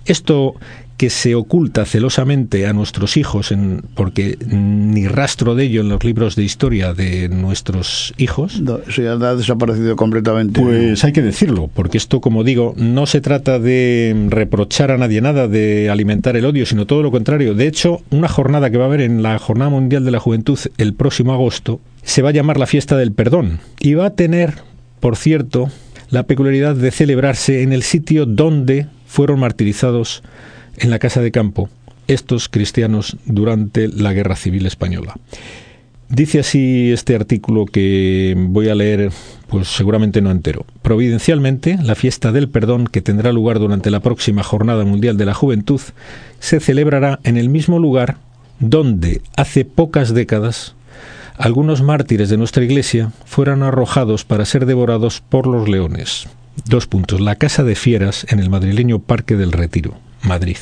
Esto 0.04 0.54
que 1.02 1.10
se 1.10 1.34
oculta 1.34 1.84
celosamente 1.84 2.64
a 2.68 2.72
nuestros 2.72 3.16
hijos, 3.16 3.50
en, 3.50 3.82
porque 3.96 4.38
ni 4.46 5.08
rastro 5.08 5.56
de 5.56 5.64
ello 5.64 5.80
en 5.80 5.88
los 5.88 6.04
libros 6.04 6.36
de 6.36 6.44
historia 6.44 6.94
de 6.94 7.28
nuestros 7.28 8.14
hijos. 8.18 8.60
No, 8.60 8.78
se 8.88 9.08
ha 9.08 9.16
desaparecido 9.16 9.96
completamente. 9.96 10.60
Pues 10.60 11.02
hay 11.02 11.12
que 11.12 11.20
decirlo, 11.20 11.68
porque 11.74 11.98
esto, 11.98 12.20
como 12.20 12.44
digo, 12.44 12.74
no 12.76 13.06
se 13.06 13.20
trata 13.20 13.58
de 13.58 14.14
reprochar 14.28 14.92
a 14.92 14.96
nadie 14.96 15.20
nada, 15.20 15.48
de 15.48 15.90
alimentar 15.90 16.36
el 16.36 16.44
odio, 16.44 16.66
sino 16.66 16.86
todo 16.86 17.02
lo 17.02 17.10
contrario. 17.10 17.54
De 17.54 17.66
hecho, 17.66 18.00
una 18.10 18.28
jornada 18.28 18.70
que 18.70 18.78
va 18.78 18.84
a 18.84 18.86
haber 18.86 19.00
en 19.00 19.24
la 19.24 19.36
Jornada 19.40 19.72
Mundial 19.72 20.04
de 20.04 20.12
la 20.12 20.20
Juventud 20.20 20.60
el 20.78 20.94
próximo 20.94 21.32
agosto 21.32 21.80
se 22.04 22.22
va 22.22 22.28
a 22.28 22.32
llamar 22.32 22.60
la 22.60 22.66
Fiesta 22.66 22.96
del 22.96 23.10
Perdón 23.10 23.58
y 23.80 23.94
va 23.94 24.06
a 24.06 24.14
tener, 24.14 24.54
por 25.00 25.16
cierto, 25.16 25.68
la 26.10 26.28
peculiaridad 26.28 26.76
de 26.76 26.92
celebrarse 26.92 27.62
en 27.62 27.72
el 27.72 27.82
sitio 27.82 28.24
donde 28.24 28.86
fueron 29.08 29.40
martirizados 29.40 30.22
en 30.78 30.90
la 30.90 30.98
casa 30.98 31.20
de 31.20 31.30
campo 31.30 31.68
estos 32.08 32.48
cristianos 32.48 33.16
durante 33.26 33.88
la 33.88 34.12
Guerra 34.12 34.36
Civil 34.36 34.66
Española. 34.66 35.14
Dice 36.08 36.40
así 36.40 36.92
este 36.92 37.14
artículo 37.14 37.64
que 37.64 38.34
voy 38.36 38.68
a 38.68 38.74
leer, 38.74 39.10
pues 39.48 39.68
seguramente 39.68 40.20
no 40.20 40.30
entero. 40.30 40.66
Providencialmente, 40.82 41.78
la 41.82 41.94
fiesta 41.94 42.32
del 42.32 42.50
perdón 42.50 42.86
que 42.86 43.00
tendrá 43.00 43.32
lugar 43.32 43.58
durante 43.58 43.90
la 43.90 44.00
próxima 44.00 44.42
Jornada 44.42 44.84
Mundial 44.84 45.16
de 45.16 45.24
la 45.24 45.32
Juventud 45.32 45.80
se 46.38 46.60
celebrará 46.60 47.18
en 47.24 47.38
el 47.38 47.48
mismo 47.48 47.78
lugar 47.78 48.18
donde 48.58 49.22
hace 49.36 49.64
pocas 49.64 50.12
décadas 50.12 50.74
algunos 51.38 51.82
mártires 51.82 52.28
de 52.28 52.36
nuestra 52.36 52.62
iglesia 52.62 53.10
fueron 53.24 53.62
arrojados 53.62 54.24
para 54.24 54.44
ser 54.44 54.66
devorados 54.66 55.22
por 55.26 55.46
los 55.46 55.68
leones. 55.68 56.28
Dos 56.66 56.86
puntos. 56.86 57.20
La 57.20 57.36
Casa 57.36 57.64
de 57.64 57.74
Fieras 57.74 58.26
en 58.28 58.38
el 58.38 58.50
madrileño 58.50 58.98
Parque 58.98 59.36
del 59.36 59.52
Retiro, 59.52 59.94
Madrid. 60.22 60.56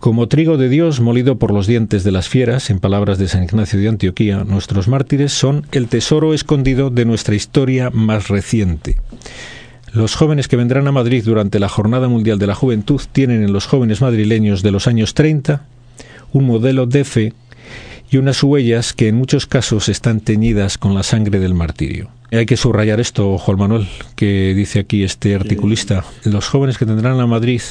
Como 0.00 0.28
trigo 0.28 0.56
de 0.56 0.68
Dios 0.68 1.00
molido 1.00 1.38
por 1.38 1.52
los 1.52 1.66
dientes 1.66 2.04
de 2.04 2.12
las 2.12 2.28
fieras, 2.28 2.70
en 2.70 2.80
palabras 2.80 3.18
de 3.18 3.28
San 3.28 3.44
Ignacio 3.44 3.80
de 3.80 3.88
Antioquía, 3.88 4.44
nuestros 4.44 4.88
mártires 4.88 5.32
son 5.32 5.66
el 5.72 5.88
tesoro 5.88 6.34
escondido 6.34 6.90
de 6.90 7.04
nuestra 7.04 7.34
historia 7.34 7.90
más 7.90 8.28
reciente. 8.28 8.96
Los 9.92 10.14
jóvenes 10.14 10.48
que 10.48 10.56
vendrán 10.56 10.86
a 10.86 10.92
Madrid 10.92 11.24
durante 11.24 11.58
la 11.58 11.68
Jornada 11.68 12.08
Mundial 12.08 12.38
de 12.38 12.46
la 12.46 12.54
Juventud 12.54 13.00
tienen 13.12 13.42
en 13.42 13.52
los 13.52 13.66
jóvenes 13.66 14.02
madrileños 14.02 14.62
de 14.62 14.70
los 14.70 14.86
años 14.86 15.14
30 15.14 15.62
un 16.32 16.44
modelo 16.44 16.86
de 16.86 17.04
fe 17.04 17.32
y 18.10 18.18
unas 18.18 18.42
huellas 18.42 18.92
que 18.92 19.08
en 19.08 19.16
muchos 19.16 19.46
casos 19.46 19.88
están 19.88 20.20
teñidas 20.20 20.78
con 20.78 20.94
la 20.94 21.02
sangre 21.02 21.40
del 21.40 21.54
martirio. 21.54 22.10
Hay 22.30 22.46
que 22.46 22.56
subrayar 22.56 23.00
esto, 23.00 23.38
Juan 23.38 23.58
Manuel, 23.58 23.88
que 24.14 24.52
dice 24.54 24.80
aquí 24.80 25.02
este 25.02 25.34
articulista. 25.34 26.04
Los 26.24 26.48
jóvenes 26.48 26.76
que 26.76 26.86
tendrán 26.86 27.18
a 27.18 27.26
Madrid 27.26 27.62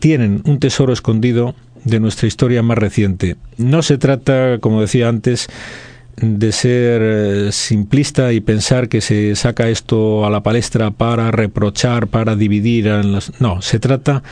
tienen 0.00 0.42
un 0.44 0.58
tesoro 0.58 0.92
escondido 0.92 1.54
de 1.84 2.00
nuestra 2.00 2.26
historia 2.26 2.62
más 2.62 2.78
reciente. 2.78 3.36
No 3.56 3.82
se 3.82 3.98
trata, 3.98 4.58
como 4.58 4.80
decía 4.80 5.08
antes, 5.08 5.48
de 6.16 6.52
ser 6.52 7.00
eh, 7.02 7.52
simplista 7.52 8.32
y 8.32 8.40
pensar 8.40 8.88
que 8.88 9.00
se 9.00 9.34
saca 9.36 9.68
esto 9.68 10.26
a 10.26 10.30
la 10.30 10.42
palestra 10.42 10.90
para 10.90 11.30
reprochar, 11.30 12.08
para 12.08 12.36
dividir. 12.36 12.90
No, 13.38 13.62
se 13.62 13.78
trata 13.78 14.22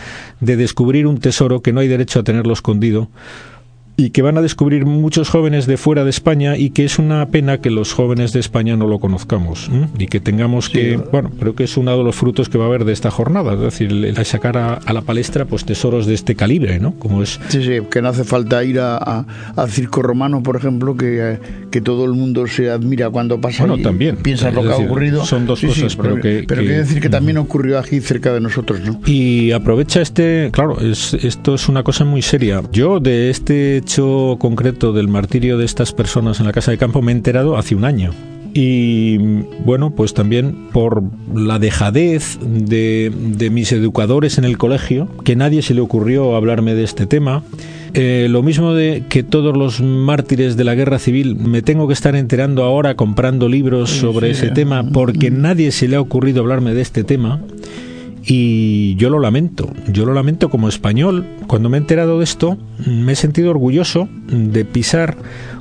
de 0.40 0.56
descubrir 0.56 1.06
un 1.06 1.18
tesoro 1.18 1.62
que 1.62 1.72
no 1.72 1.80
hay 1.80 1.88
derecho 1.88 2.20
a 2.20 2.24
tenerlo 2.24 2.52
escondido 2.52 3.08
y 4.00 4.10
que 4.10 4.22
van 4.22 4.38
a 4.38 4.42
descubrir 4.42 4.86
muchos 4.86 5.28
jóvenes 5.28 5.66
de 5.66 5.76
fuera 5.76 6.04
de 6.04 6.10
España 6.10 6.56
y 6.56 6.70
que 6.70 6.84
es 6.84 7.00
una 7.00 7.26
pena 7.30 7.60
que 7.60 7.68
los 7.68 7.92
jóvenes 7.92 8.32
de 8.32 8.38
España 8.38 8.76
no 8.76 8.86
lo 8.86 9.00
conozcamos 9.00 9.68
y 9.98 10.06
que 10.06 10.20
tengamos 10.20 10.68
que, 10.68 10.96
bueno, 10.96 11.32
creo 11.36 11.56
que 11.56 11.64
es 11.64 11.76
uno 11.76 11.98
de 11.98 12.04
los 12.04 12.14
frutos 12.14 12.48
que 12.48 12.58
va 12.58 12.66
a 12.66 12.68
haber 12.68 12.84
de 12.84 12.92
esta 12.92 13.10
jornada, 13.10 13.54
es 13.54 13.60
decir, 13.60 13.90
el, 13.90 14.24
sacar 14.24 14.56
a, 14.56 14.92
la 14.92 15.02
palestra 15.02 15.46
pues 15.46 15.64
tesoros 15.64 16.06
de 16.06 16.14
este 16.14 16.36
calibre, 16.36 16.78
¿no? 16.78 16.94
Como 16.94 17.24
es... 17.24 17.40
Sí, 17.48 17.64
sí, 17.64 17.80
que 17.90 18.00
no 18.00 18.10
hace 18.10 18.22
falta 18.22 18.62
ir 18.62 18.78
a, 18.78 19.26
al 19.56 19.68
circo 19.68 20.00
romano, 20.00 20.44
por 20.44 20.54
ejemplo, 20.54 20.96
que, 20.96 21.40
que 21.72 21.80
todo 21.80 22.04
el 22.04 22.12
mundo 22.12 22.46
se 22.46 22.70
admira 22.70 23.10
cuando 23.10 23.40
pasa 23.40 23.66
bueno, 23.66 23.82
también, 23.82 24.18
piensa 24.18 24.52
lo 24.52 24.62
que 24.62 24.68
ha 24.68 24.76
ocurrido. 24.76 25.24
Son 25.24 25.44
dos 25.44 25.60
cosas, 25.60 25.96
pero, 25.96 26.20
que... 26.20 26.44
Pero 26.46 26.60
quiere 26.60 26.78
decir 26.78 27.00
que 27.00 27.08
también 27.08 27.36
ocurrió 27.38 27.80
aquí 27.80 28.00
cerca 28.00 28.32
de 28.32 28.40
nosotros, 28.40 28.80
¿no? 28.80 29.00
Y 29.06 29.50
aprovecha 29.50 30.00
este, 30.00 30.50
claro, 30.52 30.80
es, 30.80 31.14
esto 31.14 31.56
es 31.56 31.68
una 31.68 31.82
cosa 31.82 32.04
muy 32.04 32.22
seria. 32.22 32.62
Yo 32.70 33.00
de 33.00 33.30
este 33.30 33.82
hecho 33.88 34.36
concreto 34.38 34.92
del 34.92 35.08
martirio 35.08 35.56
de 35.56 35.64
estas 35.64 35.94
personas 35.94 36.40
en 36.40 36.46
la 36.46 36.52
casa 36.52 36.70
de 36.70 36.76
campo 36.76 37.00
me 37.00 37.10
he 37.10 37.14
enterado 37.14 37.56
hace 37.56 37.74
un 37.74 37.86
año. 37.86 38.12
Y 38.52 39.16
bueno, 39.64 39.92
pues 39.92 40.12
también 40.12 40.68
por 40.74 41.02
la 41.34 41.58
dejadez 41.58 42.38
de, 42.42 43.10
mis 43.50 43.72
educadores 43.72 44.36
en 44.36 44.44
el 44.44 44.58
colegio, 44.58 45.08
que 45.24 45.36
nadie 45.36 45.62
se 45.62 45.72
le 45.72 45.80
ocurrió 45.80 46.36
hablarme 46.36 46.74
de 46.74 46.84
este 46.84 47.06
tema. 47.06 47.42
Eh, 47.94 48.26
lo 48.28 48.42
mismo 48.42 48.74
de 48.74 49.04
que 49.08 49.22
todos 49.22 49.56
los 49.56 49.80
mártires 49.80 50.58
de 50.58 50.64
la 50.64 50.74
guerra 50.74 50.98
civil 50.98 51.36
me 51.36 51.62
tengo 51.62 51.86
que 51.86 51.94
estar 51.94 52.14
enterando 52.14 52.64
ahora 52.64 52.94
comprando 52.94 53.48
libros 53.48 53.88
sobre 53.88 54.32
ese 54.32 54.50
tema 54.50 54.84
porque 54.92 55.30
nadie 55.30 55.72
se 55.72 55.88
le 55.88 55.96
ha 55.96 56.00
ocurrido 56.02 56.42
hablarme 56.42 56.74
de 56.74 56.82
este 56.82 57.04
tema. 57.04 57.40
Y 58.22 58.96
yo 58.96 59.08
lo 59.08 59.18
lamento, 59.18 59.72
yo 59.90 60.04
lo 60.04 60.12
lamento 60.12 60.50
como 60.50 60.68
español. 60.68 61.24
Cuando 61.48 61.70
me 61.70 61.78
he 61.78 61.80
enterado 61.80 62.18
de 62.18 62.24
esto, 62.24 62.58
me 62.86 63.12
he 63.12 63.16
sentido 63.16 63.50
orgulloso 63.50 64.06
de 64.28 64.66
pisar 64.66 65.16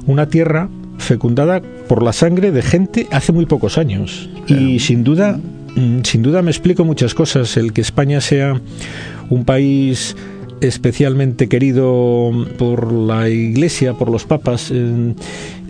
una 0.05 0.27
tierra 0.27 0.69
fecundada 0.97 1.61
por 1.87 2.03
la 2.03 2.11
sangre 2.11 2.51
de 2.51 2.61
gente 2.61 3.07
hace 3.11 3.31
muy 3.31 3.45
pocos 3.45 3.77
años. 3.77 4.29
Y 4.47 4.79
sin 4.79 5.05
duda, 5.05 5.39
mm, 5.75 6.01
sin 6.03 6.23
duda 6.23 6.41
me 6.41 6.51
explico 6.51 6.83
muchas 6.83 7.13
cosas. 7.13 7.55
El 7.55 7.71
que 7.71 7.79
España 7.79 8.19
sea 8.19 8.59
un 9.29 9.45
país 9.45 10.17
especialmente 10.61 11.47
querido 11.47 12.31
por 12.57 12.91
la 12.91 13.29
Iglesia, 13.29 13.93
por 13.93 14.09
los 14.09 14.25
papas, 14.25 14.71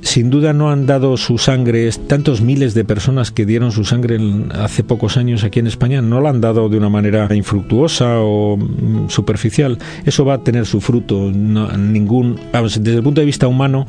sin 0.01 0.29
duda 0.29 0.53
no 0.53 0.72
han 0.72 0.86
dado 0.86 1.17
su 1.17 1.38
sangre, 1.38 1.89
tantos 2.08 2.41
miles 2.41 2.74
de 2.74 2.86
personas 2.86 3.32
que 3.32 3.46
dieron 3.46 3.72
su 3.72 3.84
sangre 3.84 4.20
hace 4.53 4.84
pocos 4.84 5.17
años 5.17 5.44
aquí 5.44 5.60
en 5.60 5.67
España, 5.67 6.01
no 6.01 6.22
la 6.22 6.29
han 6.29 6.39
dado 6.39 6.70
de 6.70 6.77
una 6.77 6.89
manera 6.89 7.27
infructuosa 7.36 8.20
o 8.22 8.58
mm, 8.58 9.10
superficial. 9.10 9.77
Eso 10.06 10.24
va 10.24 10.36
a 10.36 10.44
tener 10.44 10.65
su 10.65 10.82
fruto. 10.82 11.32
ningún, 11.32 12.39
desde 12.53 12.96
el 12.96 13.03
punto 13.03 13.22
de 13.22 13.25
vista 13.25 13.48
humano, 13.48 13.88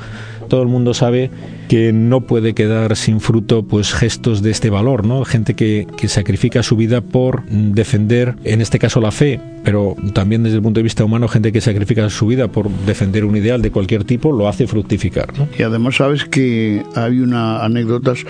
todo 0.49 0.63
el 0.63 0.69
mundo 0.69 0.95
sabe 0.95 1.31
que 1.69 1.93
no 1.93 2.23
puede 2.23 2.55
quedar 2.55 2.97
sin 2.97 3.21
fruto 3.21 3.63
pues 3.63 3.93
gestos 3.93 4.43
de 4.43 4.51
este 4.51 4.71
valor, 4.71 5.07
¿no? 5.07 5.25
Gente 5.25 5.55
que, 5.55 5.87
que 5.97 6.09
sacrifica 6.09 6.63
su 6.63 6.77
vida 6.77 7.01
por 7.01 7.45
defender, 7.47 8.37
en 8.45 8.61
este 8.61 8.79
caso 8.79 9.01
la 9.01 9.11
fe, 9.11 9.41
pero 9.65 9.97
también 10.15 10.43
desde 10.43 10.57
el 10.57 10.63
punto 10.63 10.79
de 10.79 10.85
vista 10.85 11.05
humano, 11.05 11.29
gente 11.29 11.53
que 11.53 11.61
sacrifica 11.61 12.09
su 12.11 12.27
vida 12.27 12.49
por 12.49 12.71
defender 12.87 13.25
un 13.25 13.37
ideal 13.37 13.63
de 13.63 13.71
cualquier 13.71 14.05
tipo, 14.05 14.33
lo 14.33 14.49
hace 14.49 14.67
fructificar. 14.67 15.29
Y 15.59 15.63
además 15.63 15.97
sabes 15.97 16.25
que 16.25 16.83
hay 16.95 17.21
una 17.21 17.65
anécdotas 17.65 18.25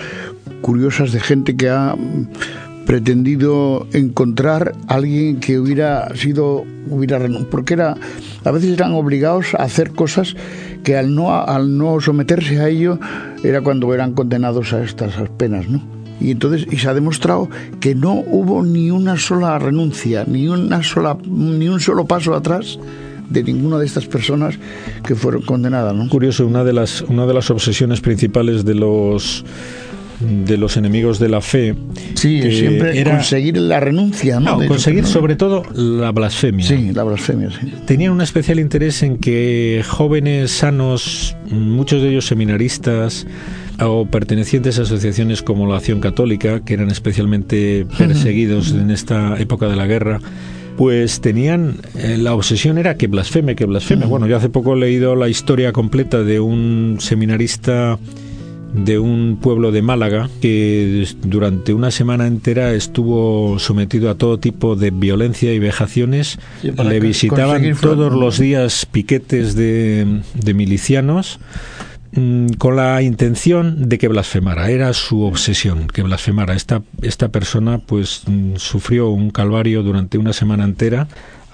curiosas 0.61 1.11
de 1.11 1.19
gente 1.19 1.55
que 1.55 1.69
ha 1.69 1.95
pretendido 2.85 3.87
encontrar 3.93 4.73
a 4.87 4.95
alguien 4.95 5.39
que 5.39 5.59
hubiera 5.59 6.13
sido 6.15 6.65
hubiera 6.89 7.19
porque 7.51 7.75
era 7.75 7.95
a 8.43 8.51
veces 8.51 8.73
eran 8.73 8.93
obligados 8.93 9.53
a 9.53 9.63
hacer 9.63 9.91
cosas 9.91 10.35
que 10.83 10.97
al 10.97 11.13
no 11.13 11.33
al 11.33 11.77
no 11.77 11.99
someterse 12.01 12.59
a 12.59 12.69
ello 12.69 12.99
era 13.43 13.61
cuando 13.61 13.93
eran 13.93 14.13
condenados 14.13 14.73
a 14.73 14.83
estas 14.83 15.13
penas, 15.37 15.67
¿no? 15.67 15.81
Y 16.21 16.31
entonces 16.31 16.67
y 16.69 16.77
se 16.77 16.89
ha 16.89 16.93
demostrado 16.93 17.49
que 17.79 17.95
no 17.95 18.13
hubo 18.13 18.63
ni 18.63 18.91
una 18.91 19.17
sola 19.17 19.57
renuncia, 19.57 20.25
ni 20.27 20.47
una 20.47 20.83
sola 20.83 21.17
ni 21.25 21.67
un 21.69 21.79
solo 21.79 22.05
paso 22.05 22.33
atrás 22.35 22.77
de 23.29 23.43
ninguna 23.43 23.77
de 23.77 23.85
estas 23.85 24.05
personas 24.07 24.57
que 25.05 25.15
fueron 25.15 25.43
condenadas, 25.43 25.95
¿no? 25.95 26.09
Curioso, 26.09 26.45
una 26.45 26.63
de 26.63 26.73
las 26.73 27.01
una 27.01 27.25
de 27.25 27.33
las 27.33 27.49
obsesiones 27.49 28.01
principales 28.01 28.65
de 28.65 28.75
los 28.75 29.45
de 30.19 30.57
los 30.57 30.77
enemigos 30.77 31.19
de 31.19 31.29
la 31.29 31.41
fe. 31.41 31.75
Sí, 32.15 32.41
siempre 32.51 32.99
era 32.99 33.15
conseguir 33.15 33.57
la 33.57 33.79
renuncia, 33.79 34.39
¿no? 34.39 34.59
conseguir 34.67 35.05
sobre 35.05 35.35
todo 35.35 35.63
la 35.73 36.11
blasfemia. 36.11 36.65
Sí, 36.65 36.91
la 36.93 37.03
blasfemia, 37.03 37.49
sí. 37.51 37.73
Tenían 37.85 38.11
un 38.11 38.21
especial 38.21 38.59
interés 38.59 39.01
en 39.03 39.17
que 39.17 39.83
jóvenes 39.87 40.51
sanos, 40.51 41.35
muchos 41.49 42.01
de 42.01 42.09
ellos 42.09 42.25
seminaristas, 42.25 43.25
o 43.81 44.05
pertenecientes 44.05 44.77
a 44.79 44.81
asociaciones 44.81 45.41
como 45.41 45.67
la 45.67 45.77
Acción 45.77 46.01
Católica, 46.01 46.61
que 46.61 46.73
eran 46.73 46.89
especialmente 46.89 47.85
perseguidos 47.97 48.71
en 48.71 48.91
esta 48.91 49.39
época 49.39 49.67
de 49.67 49.75
la 49.75 49.87
guerra, 49.87 50.19
pues 50.77 51.21
tenían 51.21 51.77
eh, 51.95 52.17
la 52.17 52.33
obsesión 52.33 52.77
era 52.77 52.95
que 52.95 53.07
blasfeme, 53.07 53.55
que 53.55 53.65
blasfeme. 53.65 54.05
Bueno, 54.05 54.27
yo 54.27 54.37
hace 54.37 54.49
poco 54.49 54.75
he 54.75 54.79
leído 54.79 55.15
la 55.15 55.29
historia 55.29 55.71
completa 55.71 56.23
de 56.23 56.39
un 56.39 56.97
seminarista 56.99 57.99
de 58.73 58.99
un 58.99 59.37
pueblo 59.41 59.71
de 59.71 59.81
Málaga 59.81 60.29
que 60.41 61.07
durante 61.21 61.73
una 61.73 61.91
semana 61.91 62.27
entera 62.27 62.73
estuvo 62.73 63.57
sometido 63.59 64.09
a 64.09 64.15
todo 64.15 64.39
tipo 64.39 64.75
de 64.75 64.91
violencia 64.91 65.53
y 65.53 65.59
vejaciones. 65.59 66.39
Le 66.61 66.99
visitaban 66.99 67.75
todos 67.79 68.13
los 68.13 68.39
días 68.39 68.85
piquetes 68.85 69.55
de, 69.55 70.21
de 70.33 70.53
milicianos 70.53 71.39
mm, 72.13 72.49
con 72.57 72.75
la 72.75 73.01
intención 73.01 73.89
de 73.89 73.97
que 73.97 74.07
blasfemara, 74.07 74.69
era 74.69 74.93
su 74.93 75.23
obsesión, 75.23 75.87
que 75.87 76.03
blasfemara. 76.03 76.53
Esta, 76.55 76.83
esta 77.01 77.29
persona 77.29 77.79
pues 77.79 78.23
mm, 78.27 78.55
sufrió 78.57 79.09
un 79.09 79.31
calvario 79.31 79.83
durante 79.83 80.17
una 80.17 80.33
semana 80.33 80.63
entera 80.63 81.07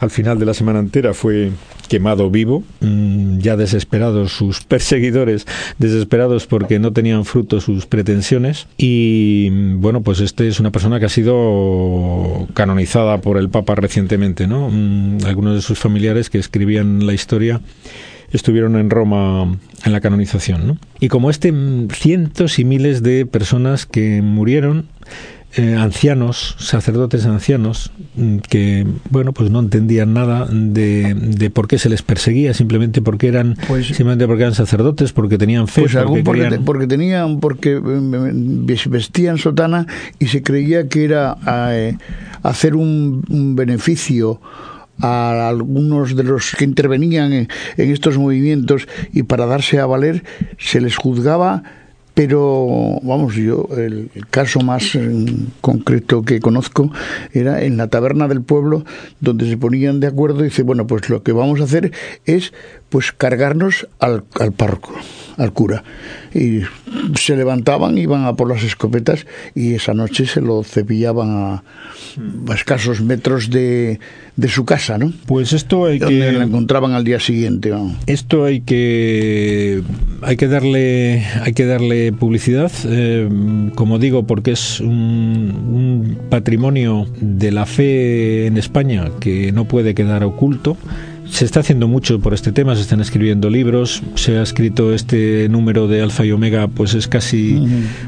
al 0.06 0.12
final 0.12 0.40
de 0.40 0.46
la 0.46 0.54
semana 0.54 0.80
entera 0.80 1.14
fue 1.14 1.52
quemado 1.90 2.30
vivo, 2.30 2.64
mm, 2.80 3.40
ya 3.40 3.58
desesperados 3.58 4.32
sus 4.32 4.62
perseguidores, 4.62 5.46
desesperados 5.78 6.48
porque 6.48 6.80
no 6.80 6.94
tenían 6.94 7.26
fruto 7.26 7.60
sus 7.60 7.86
pretensiones. 7.86 8.68
Y 8.78 9.50
mm, 9.52 9.82
bueno, 9.82 10.02
pues 10.02 10.20
este 10.20 10.48
es 10.48 10.60
una 10.60 10.72
persona 10.72 11.00
que 11.00 11.08
ha 11.08 11.10
sido 11.10 12.48
canonizada 12.54 13.20
por 13.20 13.38
el 13.38 13.50
Papa 13.50 13.76
recientemente, 13.76 14.48
¿no? 14.48 14.70
Mm, 14.72 15.26
algunos 15.26 15.56
de 15.56 15.62
sus 15.62 15.80
familiares 15.80 16.30
que 16.30 16.38
escribían 16.38 17.06
la 17.06 17.14
historia 17.14 17.62
estuvieron 18.32 18.76
en 18.76 18.90
Roma 18.90 19.58
en 19.84 19.92
la 19.92 20.02
canonización, 20.02 20.68
¿no? 20.68 20.78
Y 21.00 21.10
como 21.10 21.30
este, 21.30 21.54
cientos 21.94 22.60
y 22.60 22.66
miles 22.66 23.04
de 23.04 23.26
personas 23.26 23.86
que 23.86 24.22
murieron 24.22 24.88
eh, 25.58 25.76
ancianos, 25.76 26.56
sacerdotes 26.60 27.26
ancianos, 27.26 27.92
mm, 28.16 28.38
que 28.40 28.86
bueno, 29.10 29.32
pues 29.32 29.50
no 29.52 29.60
entendían 29.60 30.14
nada 30.14 30.48
de, 30.52 31.14
de, 31.14 31.50
por 31.50 31.70
qué 31.70 31.78
se 31.78 31.88
les 31.88 32.02
perseguía, 32.02 32.54
simplemente 32.54 33.02
porque 33.02 33.30
eran 33.30 33.56
pues, 33.68 33.88
simplemente 33.88 34.28
porque 34.28 34.44
eran 34.44 34.54
sacerdotes, 34.54 35.14
porque 35.14 35.38
tenían 35.38 35.70
fe, 35.70 35.84
pues 35.84 35.96
porque, 36.26 36.60
porque, 36.60 36.88
tenían, 36.88 37.40
porque 37.40 37.80
mm, 37.80 38.66
vestían 38.90 39.38
sotana 39.38 39.88
y 40.20 40.28
se 40.28 40.44
creía 40.44 40.90
que 40.90 41.06
era 41.06 41.38
eh, 41.72 41.98
hacer 42.44 42.76
un, 42.76 43.24
beneficio 43.56 44.42
a 45.00 45.48
algunos 45.48 46.18
de 46.18 46.24
los 46.24 46.54
que 46.58 46.66
intervenían 46.66 47.32
en, 47.32 47.48
estos 47.78 48.18
movimientos 48.18 48.88
y 49.14 49.24
para 49.24 49.46
darse 49.46 49.80
a 49.80 49.86
valer 49.86 50.24
se 50.58 50.82
les 50.82 50.98
juzgaba 50.98 51.64
pero 52.16 52.98
vamos, 53.04 53.36
yo 53.36 53.68
el, 53.78 54.10
caso 54.32 54.62
más 54.62 54.98
concreto 55.62 56.24
que 56.24 56.40
conozco 56.40 56.92
era 57.34 57.62
en 57.62 57.78
la 57.78 57.90
taberna 57.90 58.28
del 58.28 58.42
pueblo 58.42 58.86
donde 59.20 59.48
se 59.48 59.58
ponían 59.58 60.00
de 60.00 60.08
acuerdo 60.08 60.40
y 60.40 60.46
dice, 60.46 60.64
bueno, 60.64 60.88
pues 60.88 61.10
lo 61.10 61.22
que 61.22 61.34
vamos 61.34 61.62
a 61.62 61.66
hacer 61.66 61.92
es 62.26 62.54
pues 62.90 63.12
cargarnos 63.12 63.88
al, 64.00 64.24
al 64.40 64.54
párroco, 64.54 64.94
al 65.38 65.54
cura. 65.54 65.84
Y 66.34 66.62
se 67.16 67.36
levantaban, 67.36 67.98
iban 67.98 68.26
a 68.26 68.36
por 68.36 68.50
las 68.50 68.64
escopetas 68.64 69.26
y 69.54 69.74
esa 69.74 69.94
noche 69.94 70.26
se 70.26 70.42
lo 70.42 70.64
cepillaban 70.64 71.30
a, 71.32 71.64
escasos 72.54 73.02
metros 73.02 73.50
de, 73.50 74.00
de, 74.36 74.48
su 74.48 74.66
casa, 74.66 74.98
¿no? 74.98 75.12
Pues 75.26 75.54
esto 75.54 75.86
hay 75.86 76.00
donde 76.00 76.20
que... 76.20 76.32
la 76.32 76.44
encontraban 76.44 76.94
al 76.94 77.04
día 77.04 77.20
siguiente. 77.20 77.74
Esto 78.06 78.46
hay 78.46 78.62
que 78.62 79.82
hay 80.22 80.38
que 80.38 80.48
darle 80.48 81.26
hay 81.42 81.54
que 81.54 81.66
darle 81.66 82.14
publicidad, 82.14 82.72
eh, 82.86 83.30
como 83.76 84.00
digo, 84.00 84.26
porque 84.26 84.52
es 84.52 84.80
un, 84.80 84.90
un 84.90 86.18
patrimonio 86.30 87.08
de 87.20 87.52
la 87.52 87.66
fe 87.66 88.48
en 88.48 88.58
España 88.58 89.12
que 89.20 89.52
no 89.52 89.66
puede 89.66 89.94
quedar 89.94 90.24
oculto 90.24 90.78
se 91.30 91.46
está 91.46 91.60
haciendo 91.62 91.88
mucho 91.88 92.20
por 92.20 92.34
este 92.34 92.52
tema, 92.52 92.76
se 92.76 92.82
están 92.82 93.02
escribiendo 93.02 93.50
libros, 93.50 94.02
se 94.16 94.38
ha 94.38 94.42
escrito 94.42 94.94
este 94.94 95.50
número 95.50 95.88
de 95.88 96.02
Alfa 96.02 96.26
y 96.26 96.32
Omega, 96.32 96.68
pues 96.68 96.94
es 96.94 97.08
casi 97.08 97.62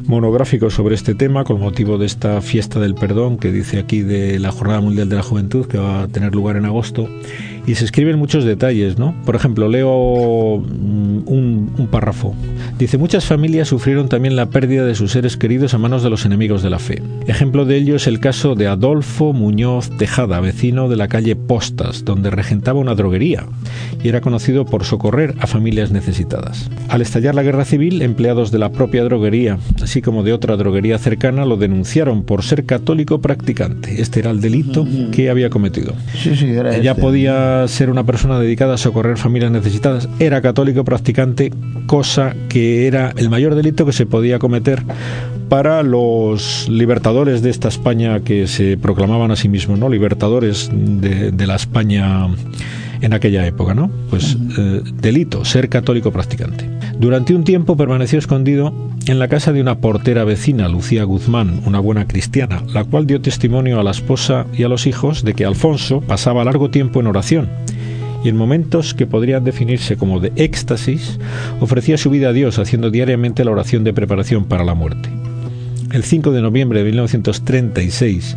monográfico 0.05 0.69
sobre 0.69 0.95
este 0.95 1.15
tema, 1.15 1.43
con 1.43 1.59
motivo 1.59 1.97
de 1.97 2.05
esta 2.05 2.41
fiesta 2.41 2.79
del 2.79 2.95
perdón 2.95 3.37
que 3.37 3.51
dice 3.51 3.79
aquí 3.79 4.01
de 4.01 4.39
la 4.39 4.51
Jornada 4.51 4.81
Mundial 4.81 5.09
de 5.09 5.15
la 5.15 5.23
Juventud, 5.23 5.65
que 5.67 5.77
va 5.77 6.03
a 6.03 6.07
tener 6.07 6.33
lugar 6.33 6.57
en 6.57 6.65
agosto 6.65 7.09
y 7.67 7.75
se 7.75 7.83
escriben 7.83 8.17
muchos 8.17 8.45
detalles, 8.45 8.97
¿no? 8.97 9.13
Por 9.25 9.35
ejemplo, 9.35 9.67
leo 9.67 10.63
un, 11.25 11.87
párrafo. 11.91 12.35
Dice, 12.77 12.97
muchas 12.97 13.25
familias 13.25 13.69
sufrieron 13.69 14.09
también 14.09 14.35
la 14.35 14.49
pérdida 14.49 14.85
de 14.85 14.95
sus 14.95 15.11
seres 15.11 15.37
queridos 15.37 15.73
a 15.73 15.77
manos 15.77 16.03
de 16.03 16.09
los 16.09 16.25
enemigos 16.25 16.61
de 16.61 16.69
la 16.69 16.79
fe. 16.79 17.01
Ejemplo 17.27 17.65
de 17.65 17.77
ello 17.77 17.95
es 17.95 18.07
el 18.07 18.19
caso 18.19 18.55
de 18.55 18.67
Adolfo 18.67 19.33
Muñoz 19.33 19.89
Tejada, 19.97 20.39
vecino 20.39 20.89
de 20.89 20.97
la 20.97 21.07
calle 21.07 21.35
Postas, 21.35 22.03
donde 22.05 22.29
regentaba 22.29 22.79
una 22.79 22.95
droguería 22.95 23.45
y 24.03 24.09
era 24.09 24.21
conocido 24.21 24.65
por 24.65 24.83
socorrer 24.83 25.35
a 25.39 25.47
familias 25.47 25.91
necesitadas. 25.91 26.69
Al 26.89 27.01
estallar 27.01 27.35
la 27.35 27.43
guerra 27.43 27.65
civil, 27.65 28.01
empleados 28.01 28.51
de 28.51 28.59
la 28.59 28.71
propia 28.71 29.03
droguería, 29.03 29.57
así 29.81 30.01
como 30.01 30.23
de 30.23 30.33
otra 30.33 30.57
droguería 30.57 30.97
cercana, 30.97 31.45
lo 31.45 31.57
denunciaron 31.57 32.23
por 32.23 32.43
ser 32.43 32.65
católico 32.65 33.19
practicante. 33.21 34.01
Este 34.01 34.19
era 34.19 34.31
el 34.31 34.41
delito 34.41 34.87
que 35.11 35.29
había 35.29 35.49
cometido. 35.49 35.93
Sí, 36.13 36.35
sí, 36.35 36.47
era 36.51 36.77
Ya 36.77 36.91
este. 36.91 37.01
podía 37.01 37.67
ser 37.67 37.89
una 37.89 38.03
persona 38.03 38.39
dedicada 38.39 38.75
a 38.75 38.77
socorrer 38.77 39.17
familias 39.17 39.51
necesitadas, 39.51 40.09
era 40.19 40.41
católico 40.41 40.83
practicante, 40.83 41.06
cosa 41.85 42.35
que 42.49 42.87
era 42.87 43.13
el 43.17 43.29
mayor 43.29 43.55
delito 43.55 43.85
que 43.85 43.93
se 43.93 44.05
podía 44.05 44.39
cometer 44.39 44.83
para 45.49 45.81
los 45.83 46.67
libertadores 46.69 47.41
de 47.41 47.49
esta 47.49 47.69
España 47.69 48.19
que 48.19 48.47
se 48.47 48.77
proclamaban 48.77 49.31
a 49.31 49.35
sí 49.35 49.47
mismos, 49.47 49.79
¿no? 49.79 49.89
Libertadores 49.89 50.69
de, 50.73 51.31
de 51.31 51.47
la 51.47 51.55
España 51.55 52.27
en 53.01 53.13
aquella 53.13 53.45
época, 53.45 53.73
¿no? 53.73 53.89
Pues 54.09 54.37
eh, 54.57 54.81
delito, 55.01 55.45
ser 55.45 55.69
católico 55.69 56.11
practicante. 56.11 56.69
Durante 56.99 57.35
un 57.35 57.43
tiempo 57.43 57.77
permaneció 57.77 58.19
escondido 58.19 58.73
en 59.05 59.19
la 59.19 59.27
casa 59.27 59.53
de 59.53 59.61
una 59.61 59.77
portera 59.79 60.23
vecina, 60.23 60.67
Lucía 60.67 61.03
Guzmán, 61.03 61.61
una 61.65 61.79
buena 61.79 62.07
cristiana, 62.07 62.63
la 62.73 62.83
cual 62.83 63.07
dio 63.07 63.21
testimonio 63.21 63.79
a 63.79 63.83
la 63.83 63.91
esposa 63.91 64.45
y 64.53 64.63
a 64.63 64.67
los 64.67 64.87
hijos 64.87 65.23
de 65.23 65.33
que 65.33 65.45
Alfonso 65.45 66.01
pasaba 66.01 66.43
largo 66.43 66.69
tiempo 66.69 66.99
en 66.99 67.07
oración 67.07 67.49
y 68.27 68.29
en 68.29 68.35
momentos 68.35 68.93
que 68.93 69.07
podrían 69.07 69.45
definirse 69.45 69.95
como 69.95 70.19
de 70.19 70.33
éxtasis, 70.35 71.17
ofrecía 71.61 71.97
su 71.97 72.09
vida 72.09 72.27
a 72.27 72.33
Dios 72.33 72.59
haciendo 72.59 72.91
diariamente 72.91 73.45
la 73.45 73.51
oración 73.51 73.85
de 73.85 73.93
preparación 73.93 74.43
para 74.43 74.65
la 74.65 74.73
muerte. 74.73 75.07
El 75.93 76.03
5 76.03 76.33
de 76.33 76.41
noviembre 76.41 76.79
de 76.79 76.89
1936, 76.89 78.35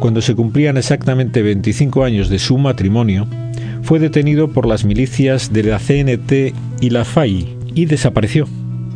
cuando 0.00 0.20
se 0.20 0.34
cumplían 0.34 0.76
exactamente 0.76 1.40
25 1.40 2.04
años 2.04 2.28
de 2.28 2.38
su 2.38 2.58
matrimonio, 2.58 3.26
fue 3.80 4.00
detenido 4.00 4.48
por 4.48 4.66
las 4.66 4.84
milicias 4.84 5.50
de 5.50 5.62
la 5.62 5.78
CNT 5.78 6.54
y 6.82 6.90
la 6.90 7.06
FAI 7.06 7.56
y 7.74 7.86
desapareció. 7.86 8.46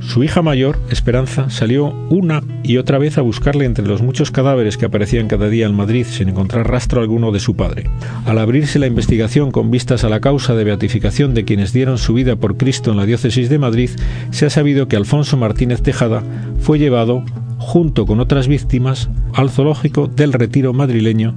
Su 0.00 0.22
hija 0.24 0.40
mayor, 0.42 0.78
Esperanza, 0.90 1.50
salió 1.50 1.88
una 2.10 2.42
y 2.62 2.78
otra 2.78 2.98
vez 2.98 3.18
a 3.18 3.22
buscarle 3.22 3.64
entre 3.64 3.86
los 3.86 4.02
muchos 4.02 4.30
cadáveres 4.30 4.76
que 4.76 4.86
aparecían 4.86 5.28
cada 5.28 5.48
día 5.48 5.66
en 5.66 5.74
Madrid 5.74 6.06
sin 6.08 6.28
encontrar 6.28 6.70
rastro 6.70 7.00
alguno 7.00 7.32
de 7.32 7.40
su 7.40 7.56
padre. 7.56 7.90
Al 8.24 8.38
abrirse 8.38 8.78
la 8.78 8.86
investigación 8.86 9.50
con 9.50 9.70
vistas 9.70 10.04
a 10.04 10.08
la 10.08 10.20
causa 10.20 10.54
de 10.54 10.64
beatificación 10.64 11.34
de 11.34 11.44
quienes 11.44 11.72
dieron 11.72 11.98
su 11.98 12.14
vida 12.14 12.36
por 12.36 12.56
Cristo 12.56 12.90
en 12.90 12.96
la 12.96 13.06
diócesis 13.06 13.48
de 13.48 13.58
Madrid, 13.58 13.90
se 14.30 14.46
ha 14.46 14.50
sabido 14.50 14.88
que 14.88 14.96
Alfonso 14.96 15.36
Martínez 15.36 15.82
Tejada 15.82 16.22
fue 16.60 16.78
llevado, 16.78 17.24
junto 17.58 18.06
con 18.06 18.20
otras 18.20 18.48
víctimas, 18.48 19.08
al 19.34 19.50
zoológico 19.50 20.06
del 20.06 20.32
retiro 20.32 20.72
madrileño 20.72 21.34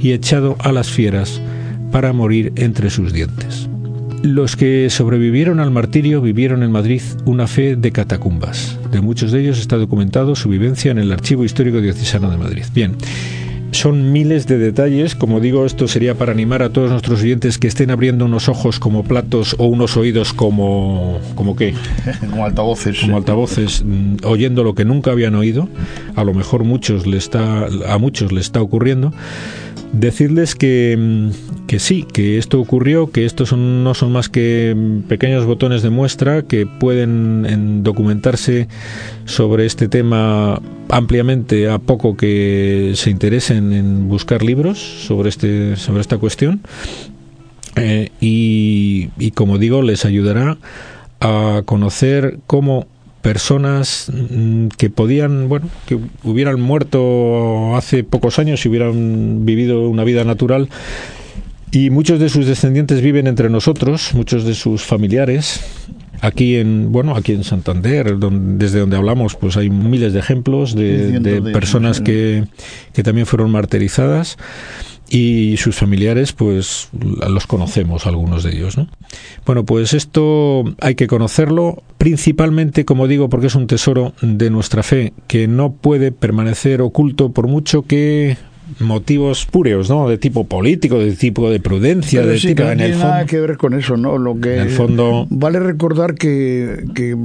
y 0.00 0.12
echado 0.12 0.56
a 0.58 0.72
las 0.72 0.90
fieras 0.90 1.40
para 1.92 2.12
morir 2.12 2.52
entre 2.56 2.90
sus 2.90 3.12
dientes. 3.12 3.68
Los 4.24 4.56
que 4.56 4.88
sobrevivieron 4.88 5.60
al 5.60 5.70
martirio 5.70 6.22
vivieron 6.22 6.62
en 6.62 6.72
Madrid 6.72 7.02
una 7.26 7.46
fe 7.46 7.76
de 7.76 7.92
catacumbas. 7.92 8.78
De 8.90 9.02
muchos 9.02 9.32
de 9.32 9.42
ellos 9.42 9.58
está 9.58 9.76
documentado 9.76 10.34
su 10.34 10.48
vivencia 10.48 10.90
en 10.90 10.96
el 10.96 11.12
Archivo 11.12 11.44
Histórico 11.44 11.82
Diocesano 11.82 12.30
de 12.30 12.38
Madrid. 12.38 12.64
Bien, 12.72 12.96
son 13.72 14.12
miles 14.12 14.46
de 14.46 14.56
detalles. 14.56 15.14
Como 15.14 15.40
digo, 15.40 15.66
esto 15.66 15.88
sería 15.88 16.14
para 16.14 16.32
animar 16.32 16.62
a 16.62 16.70
todos 16.70 16.90
nuestros 16.90 17.20
oyentes 17.20 17.58
que 17.58 17.68
estén 17.68 17.90
abriendo 17.90 18.24
unos 18.24 18.48
ojos 18.48 18.78
como 18.78 19.04
platos 19.04 19.56
o 19.58 19.66
unos 19.66 19.98
oídos 19.98 20.32
como. 20.32 21.20
¿Como 21.34 21.54
qué? 21.54 21.74
como 22.30 22.46
altavoces. 22.46 23.00
Como 23.00 23.18
altavoces, 23.18 23.84
mm, 23.84 24.24
oyendo 24.24 24.64
lo 24.64 24.74
que 24.74 24.86
nunca 24.86 25.10
habían 25.10 25.34
oído. 25.34 25.68
A 26.16 26.24
lo 26.24 26.32
mejor 26.32 26.64
muchos 26.64 27.06
le 27.06 27.18
está, 27.18 27.66
a 27.66 27.98
muchos 27.98 28.32
le 28.32 28.40
está 28.40 28.62
ocurriendo 28.62 29.12
decirles 29.94 30.54
que, 30.54 30.96
mm, 30.98 31.66
que, 31.66 31.78
sí, 31.78 32.04
que 32.12 32.38
esto 32.38 32.60
ocurrió, 32.60 33.10
que 33.10 33.24
estos 33.24 33.48
son, 33.50 33.84
no 33.84 33.94
son 33.94 34.12
más 34.12 34.28
que 34.28 34.74
mm, 34.76 35.02
pequeños 35.02 35.46
botones 35.46 35.82
de 35.82 35.90
muestra 35.90 36.42
que 36.42 36.66
pueden 36.66 37.82
documentarse 37.82 38.68
sobre 39.24 39.66
este 39.66 39.88
tema 39.88 40.60
ampliamente 40.88 41.70
a 41.70 41.78
poco 41.78 42.16
que 42.16 42.92
se 42.96 43.10
interesen 43.10 43.72
en 43.72 44.08
buscar 44.08 44.42
libros 44.42 44.78
sobre, 44.78 45.28
este, 45.28 45.76
sobre 45.76 46.00
esta 46.00 46.18
cuestión. 46.18 46.60
Eh, 47.76 48.10
y 48.20 49.30
como 49.32 49.58
digo, 49.58 49.82
les 49.82 50.04
ayudará 50.04 50.58
a 51.20 51.62
conocer 51.64 52.38
cómo 52.46 52.86
personas 53.24 54.12
mm, 54.12 54.68
que 54.76 54.90
podían, 54.90 55.48
bueno, 55.48 55.70
que 55.86 55.98
hubieran 56.24 56.60
muerto 56.60 57.74
hace 57.74 58.04
pocos 58.04 58.38
años 58.38 58.64
y 58.64 58.68
hubieran 58.68 59.46
vivido 59.46 59.88
una 59.88 60.04
vida 60.04 60.24
natural. 60.24 60.68
Y 61.72 61.88
muchos 61.88 62.20
de 62.20 62.28
sus 62.28 62.46
descendientes 62.46 63.00
viven 63.00 63.26
entre 63.26 63.48
nosotros, 63.48 64.12
muchos 64.12 64.44
de 64.44 64.54
sus 64.54 64.82
familiares. 64.84 65.60
Aquí 66.20 66.56
en, 66.56 66.92
bueno, 66.92 67.16
aquí 67.16 67.32
en 67.32 67.44
Santander, 67.44 68.16
desde 68.18 68.80
donde 68.80 68.96
hablamos, 68.96 69.36
pues 69.36 69.56
hay 69.56 69.70
miles 69.70 70.12
de 70.12 70.20
ejemplos 70.20 70.76
de, 70.76 71.18
de 71.18 71.40
personas 71.50 72.00
que, 72.00 72.44
que 72.92 73.02
también 73.02 73.26
fueron 73.26 73.50
martirizadas 73.50 74.36
y 75.14 75.56
sus 75.58 75.76
familiares 75.76 76.32
pues 76.32 76.88
los 76.92 77.46
conocemos 77.46 78.04
algunos 78.08 78.42
de 78.42 78.56
ellos 78.56 78.76
¿no? 78.76 78.88
bueno 79.46 79.64
pues 79.64 79.94
esto 79.94 80.64
hay 80.80 80.96
que 80.96 81.06
conocerlo 81.06 81.84
principalmente 81.98 82.84
como 82.84 83.06
digo 83.06 83.28
porque 83.28 83.46
es 83.46 83.54
un 83.54 83.68
tesoro 83.68 84.12
de 84.22 84.50
nuestra 84.50 84.82
fe 84.82 85.12
que 85.28 85.46
no 85.46 85.70
puede 85.70 86.10
permanecer 86.10 86.82
oculto 86.82 87.30
por 87.30 87.46
mucho 87.46 87.82
que 87.82 88.36
motivos 88.80 89.46
puros, 89.46 89.88
¿no? 89.90 90.08
De 90.08 90.18
tipo 90.18 90.44
político, 90.46 90.98
de 90.98 91.12
tipo 91.16 91.50
de 91.50 91.60
prudencia, 91.60 92.24
de 92.26 92.38
sí, 92.38 92.48
tipo 92.48 92.64
no 92.64 92.70
en 92.72 92.78
tiene 92.78 92.92
el 92.94 92.98
nada 92.98 93.12
fondo. 93.18 93.26
que 93.30 93.40
ver 93.40 93.56
con 93.56 93.74
eso, 93.74 93.96
¿no? 93.96 94.18
Lo 94.18 94.40
que 94.40 94.54
En 94.56 94.60
el 94.62 94.68
fondo- 94.70 95.26
vale 95.30 95.60
recordar 95.60 96.14
que, 96.14 96.84
que 96.94 97.10
eh, 97.12 97.16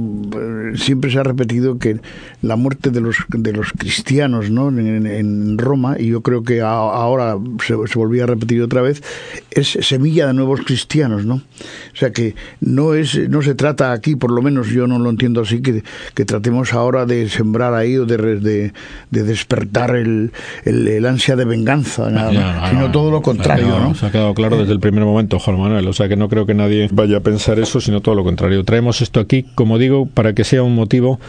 siempre 0.76 1.10
se 1.10 1.18
ha 1.18 1.22
repetido 1.22 1.78
que 1.78 1.98
la 2.42 2.56
muerte 2.56 2.90
de 2.90 3.00
los 3.00 3.16
de 3.28 3.52
los 3.52 3.72
cristianos, 3.72 4.50
¿no? 4.50 4.68
En, 4.68 5.06
en 5.06 5.58
Roma 5.58 5.96
y 5.98 6.06
yo 6.08 6.20
creo 6.22 6.42
que 6.42 6.60
a- 6.62 6.68
ahora 6.70 7.36
se, 7.66 7.74
se 7.86 7.98
volvía 7.98 8.24
a 8.24 8.26
repetir 8.26 8.62
otra 8.62 8.82
vez 8.82 9.02
es 9.50 9.68
semilla 9.80 10.26
de 10.28 10.34
nuevos 10.34 10.60
cristianos, 10.62 11.24
¿no? 11.26 11.34
O 11.36 11.96
sea 11.96 12.12
que 12.12 12.34
no 12.60 12.94
es 12.94 13.28
no 13.28 13.42
se 13.42 13.54
trata 13.54 13.92
aquí, 13.92 14.16
por 14.16 14.30
lo 14.30 14.42
menos 14.42 14.68
yo 14.68 14.86
no 14.86 14.98
lo 14.98 15.10
entiendo 15.10 15.40
así 15.42 15.60
que, 15.62 15.82
que 16.14 16.24
tratemos 16.24 16.72
ahora 16.74 17.06
de 17.06 17.28
sembrar 17.28 17.74
ahí 17.74 17.96
o 17.96 18.06
de, 18.06 18.16
de, 18.40 18.72
de 19.10 19.22
despertar 19.22 19.96
el, 19.96 20.32
el, 20.64 20.88
el 20.88 21.06
ansia 21.06 21.36
de 21.36 21.39
venganza, 21.44 22.10
nada 22.10 22.32
Ya, 22.32 22.68
sino 22.70 22.82
no, 22.82 22.90
todo 22.90 23.10
lo 23.10 23.18
se 23.18 23.20
ha 23.20 23.22
contrario, 23.24 23.66
quedado- 23.66 23.80
¿no? 23.88 23.94
Se 23.94 24.06
ha 24.06 24.10
quedado 24.10 24.34
claro 24.34 24.56
desde 24.58 24.72
el 24.72 24.80
primer 24.80 25.04
momento, 25.04 25.38
Juan 25.38 25.58
Manuel. 25.58 25.86
O 25.88 25.92
sea 25.92 26.08
que 26.08 26.16
no 26.16 26.28
creo 26.28 26.46
que 26.46 26.54
nadie 26.54 26.88
vaya 26.92 27.18
a 27.18 27.20
pensar 27.20 27.58
eso, 27.58 27.80
sino 27.80 28.00
todo 28.00 28.14
lo 28.14 28.24
contrario. 28.24 28.64
Traemos 28.64 29.00
esto 29.00 29.20
aquí, 29.20 29.44
como 29.54 29.78
digo, 29.78 30.06
para 30.06 30.32
que 30.34 30.44
sea 30.44 30.62
un 30.62 30.74
motivo 30.74 31.20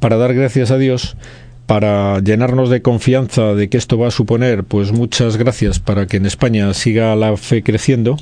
para 0.00 0.16
dar 0.16 0.34
gracias 0.34 0.70
a 0.70 0.78
Dios 0.78 1.16
para 1.66 2.20
llenarnos 2.20 2.70
de 2.70 2.80
confianza 2.80 3.54
de 3.54 3.68
que 3.68 3.76
esto 3.76 3.98
va 3.98 4.06
a 4.06 4.10
suponer 4.12 4.62
pues 4.62 4.92
muchas 4.92 5.36
gracias 5.36 5.80
para 5.80 6.06
que 6.06 6.18
en 6.18 6.26
España 6.26 6.72
siga 6.74 7.16
la 7.16 7.36
fe 7.36 7.64
creciendo 7.64 8.16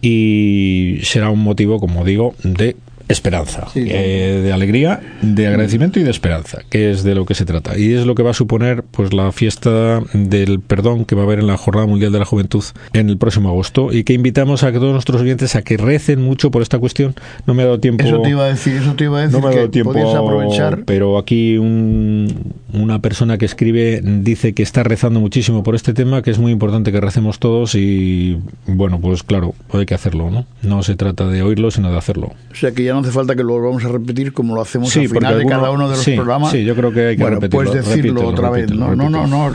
y 0.00 0.98
será 1.02 1.30
un 1.30 1.40
motivo, 1.40 1.78
como 1.80 2.04
digo, 2.04 2.34
de 2.42 2.76
esperanza, 3.12 3.68
eh, 3.74 4.40
de 4.42 4.52
alegría, 4.52 5.00
de 5.22 5.46
agradecimiento 5.46 6.00
y 6.00 6.02
de 6.02 6.10
esperanza, 6.10 6.62
que 6.68 6.90
es 6.90 7.02
de 7.04 7.14
lo 7.14 7.24
que 7.24 7.34
se 7.34 7.44
trata. 7.44 7.78
Y 7.78 7.92
es 7.94 8.06
lo 8.06 8.14
que 8.14 8.22
va 8.22 8.30
a 8.30 8.34
suponer 8.34 8.82
pues 8.82 9.12
la 9.12 9.32
fiesta 9.32 10.00
del 10.12 10.60
perdón 10.60 11.04
que 11.04 11.14
va 11.14 11.22
a 11.22 11.24
haber 11.24 11.38
en 11.38 11.46
la 11.46 11.56
Jornada 11.56 11.86
Mundial 11.86 12.12
de 12.12 12.18
la 12.18 12.24
Juventud 12.24 12.64
en 12.92 13.08
el 13.08 13.18
próximo 13.18 13.48
agosto 13.48 13.92
y 13.92 14.04
que 14.04 14.12
invitamos 14.12 14.62
a 14.62 14.72
todos 14.72 14.92
nuestros 14.92 15.20
oyentes 15.20 15.56
a 15.56 15.62
que 15.62 15.76
recen 15.76 16.22
mucho 16.22 16.50
por 16.50 16.62
esta 16.62 16.78
cuestión. 16.78 17.14
No 17.46 17.54
me 17.54 17.62
ha 17.62 17.66
dado 17.66 17.80
tiempo. 17.80 18.04
Eso 18.04 18.20
te 18.22 18.30
iba 18.30 18.44
a 18.44 18.48
decir, 18.48 18.76
eso 18.76 18.94
te 18.94 19.04
iba 19.04 19.18
a 19.18 19.22
decir. 19.22 19.38
No 19.38 19.46
me 19.46 19.52
ha 19.52 19.56
dado 19.56 19.70
tiempo. 19.70 19.90
aprovechar. 19.92 20.84
Pero 20.84 21.18
aquí 21.18 21.58
una 21.58 22.98
persona 23.00 23.38
que 23.38 23.44
escribe 23.44 24.00
dice 24.02 24.54
que 24.54 24.62
está 24.62 24.82
rezando 24.82 25.20
muchísimo 25.20 25.62
por 25.62 25.74
este 25.74 25.94
tema, 25.94 26.22
que 26.22 26.30
es 26.30 26.38
muy 26.38 26.52
importante 26.52 26.92
que 26.92 27.00
recemos 27.00 27.38
todos 27.38 27.74
y 27.74 28.38
bueno, 28.66 29.00
pues 29.00 29.22
claro, 29.22 29.54
hay 29.72 29.86
que 29.86 29.94
hacerlo, 29.94 30.30
¿no? 30.30 30.46
No 30.62 30.82
se 30.82 30.96
trata 30.96 31.26
de 31.28 31.42
oírlo, 31.42 31.70
sino 31.70 31.90
de 31.90 31.98
hacerlo. 31.98 32.32
O 32.50 32.54
sea 32.54 32.72
que 32.72 32.84
ya 32.84 32.94
no 32.94 33.01
hace 33.02 33.12
falta 33.12 33.36
que 33.36 33.42
lo 33.42 33.60
vamos 33.60 33.84
a 33.84 33.88
repetir 33.88 34.32
como 34.32 34.54
lo 34.54 34.62
hacemos 34.62 34.94
al 34.96 35.08
final 35.08 35.38
de 35.38 35.46
cada 35.46 35.70
uno 35.70 35.88
de 35.88 35.96
los 35.96 36.04
programas. 36.04 36.50
Sí, 36.50 36.64
yo 36.64 36.74
creo 36.74 36.92
que 36.92 37.08
hay 37.08 37.16
que 37.16 37.22
bueno, 37.22 37.36
repetirlo. 37.36 37.70
Puedes 37.70 37.86
decirlo 37.86 38.26
otra 38.26 38.50
vez. 38.50 38.70
no, 38.72 38.96
no, 38.96 39.10
no, 39.10 39.26
no. 39.26 39.52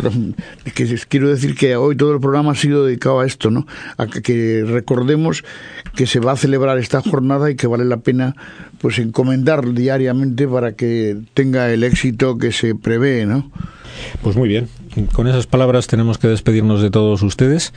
Que 0.74 0.98
quiero 1.10 1.30
decir 1.30 1.56
que 1.56 1.76
hoy 1.76 1.96
todo 1.96 2.14
el 2.14 2.20
programa 2.20 2.52
ha 2.52 2.56
sido 2.56 2.86
dedicado 2.86 3.20
a 3.20 3.26
esto, 3.26 3.50
¿no? 3.50 3.66
A 3.98 4.08
que 4.08 4.64
recordemos 4.66 5.44
que 5.96 6.06
se 6.06 6.20
va 6.20 6.34
a 6.34 6.38
celebrar 6.38 6.78
esta 6.78 7.02
jornada 7.02 7.50
y 7.50 7.56
que 7.56 7.68
vale 7.68 7.86
la 7.86 7.98
pena 7.98 8.36
pues 8.80 9.00
encomendar 9.00 9.74
diariamente 9.74 10.48
para 10.48 10.74
que 10.74 11.18
tenga 11.34 11.72
el 11.72 11.84
éxito 11.84 12.38
que 12.38 12.52
se 12.52 12.76
prevé, 12.76 13.26
¿no? 13.26 13.50
Pues 14.22 14.36
muy 14.36 14.48
bien. 14.48 14.68
Con 15.14 15.28
esas 15.28 15.48
palabras 15.48 15.88
tenemos 15.88 16.18
que 16.18 16.28
despedirnos 16.28 16.82
de 16.82 16.90
todos 16.90 17.22
ustedes 17.22 17.74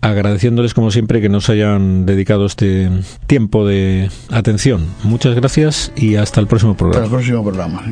agradeciéndoles 0.00 0.74
como 0.74 0.90
siempre 0.90 1.20
que 1.20 1.28
nos 1.28 1.48
hayan 1.48 2.06
dedicado 2.06 2.46
este 2.46 2.90
tiempo 3.26 3.66
de 3.66 4.10
atención. 4.30 4.86
Muchas 5.02 5.34
gracias 5.34 5.92
y 5.96 6.16
hasta 6.16 6.40
el 6.40 6.46
próximo 6.46 6.76
programa. 6.76 7.04
Hasta 7.04 7.16
el 7.16 7.22
próximo 7.22 7.42
programa. 7.44 7.82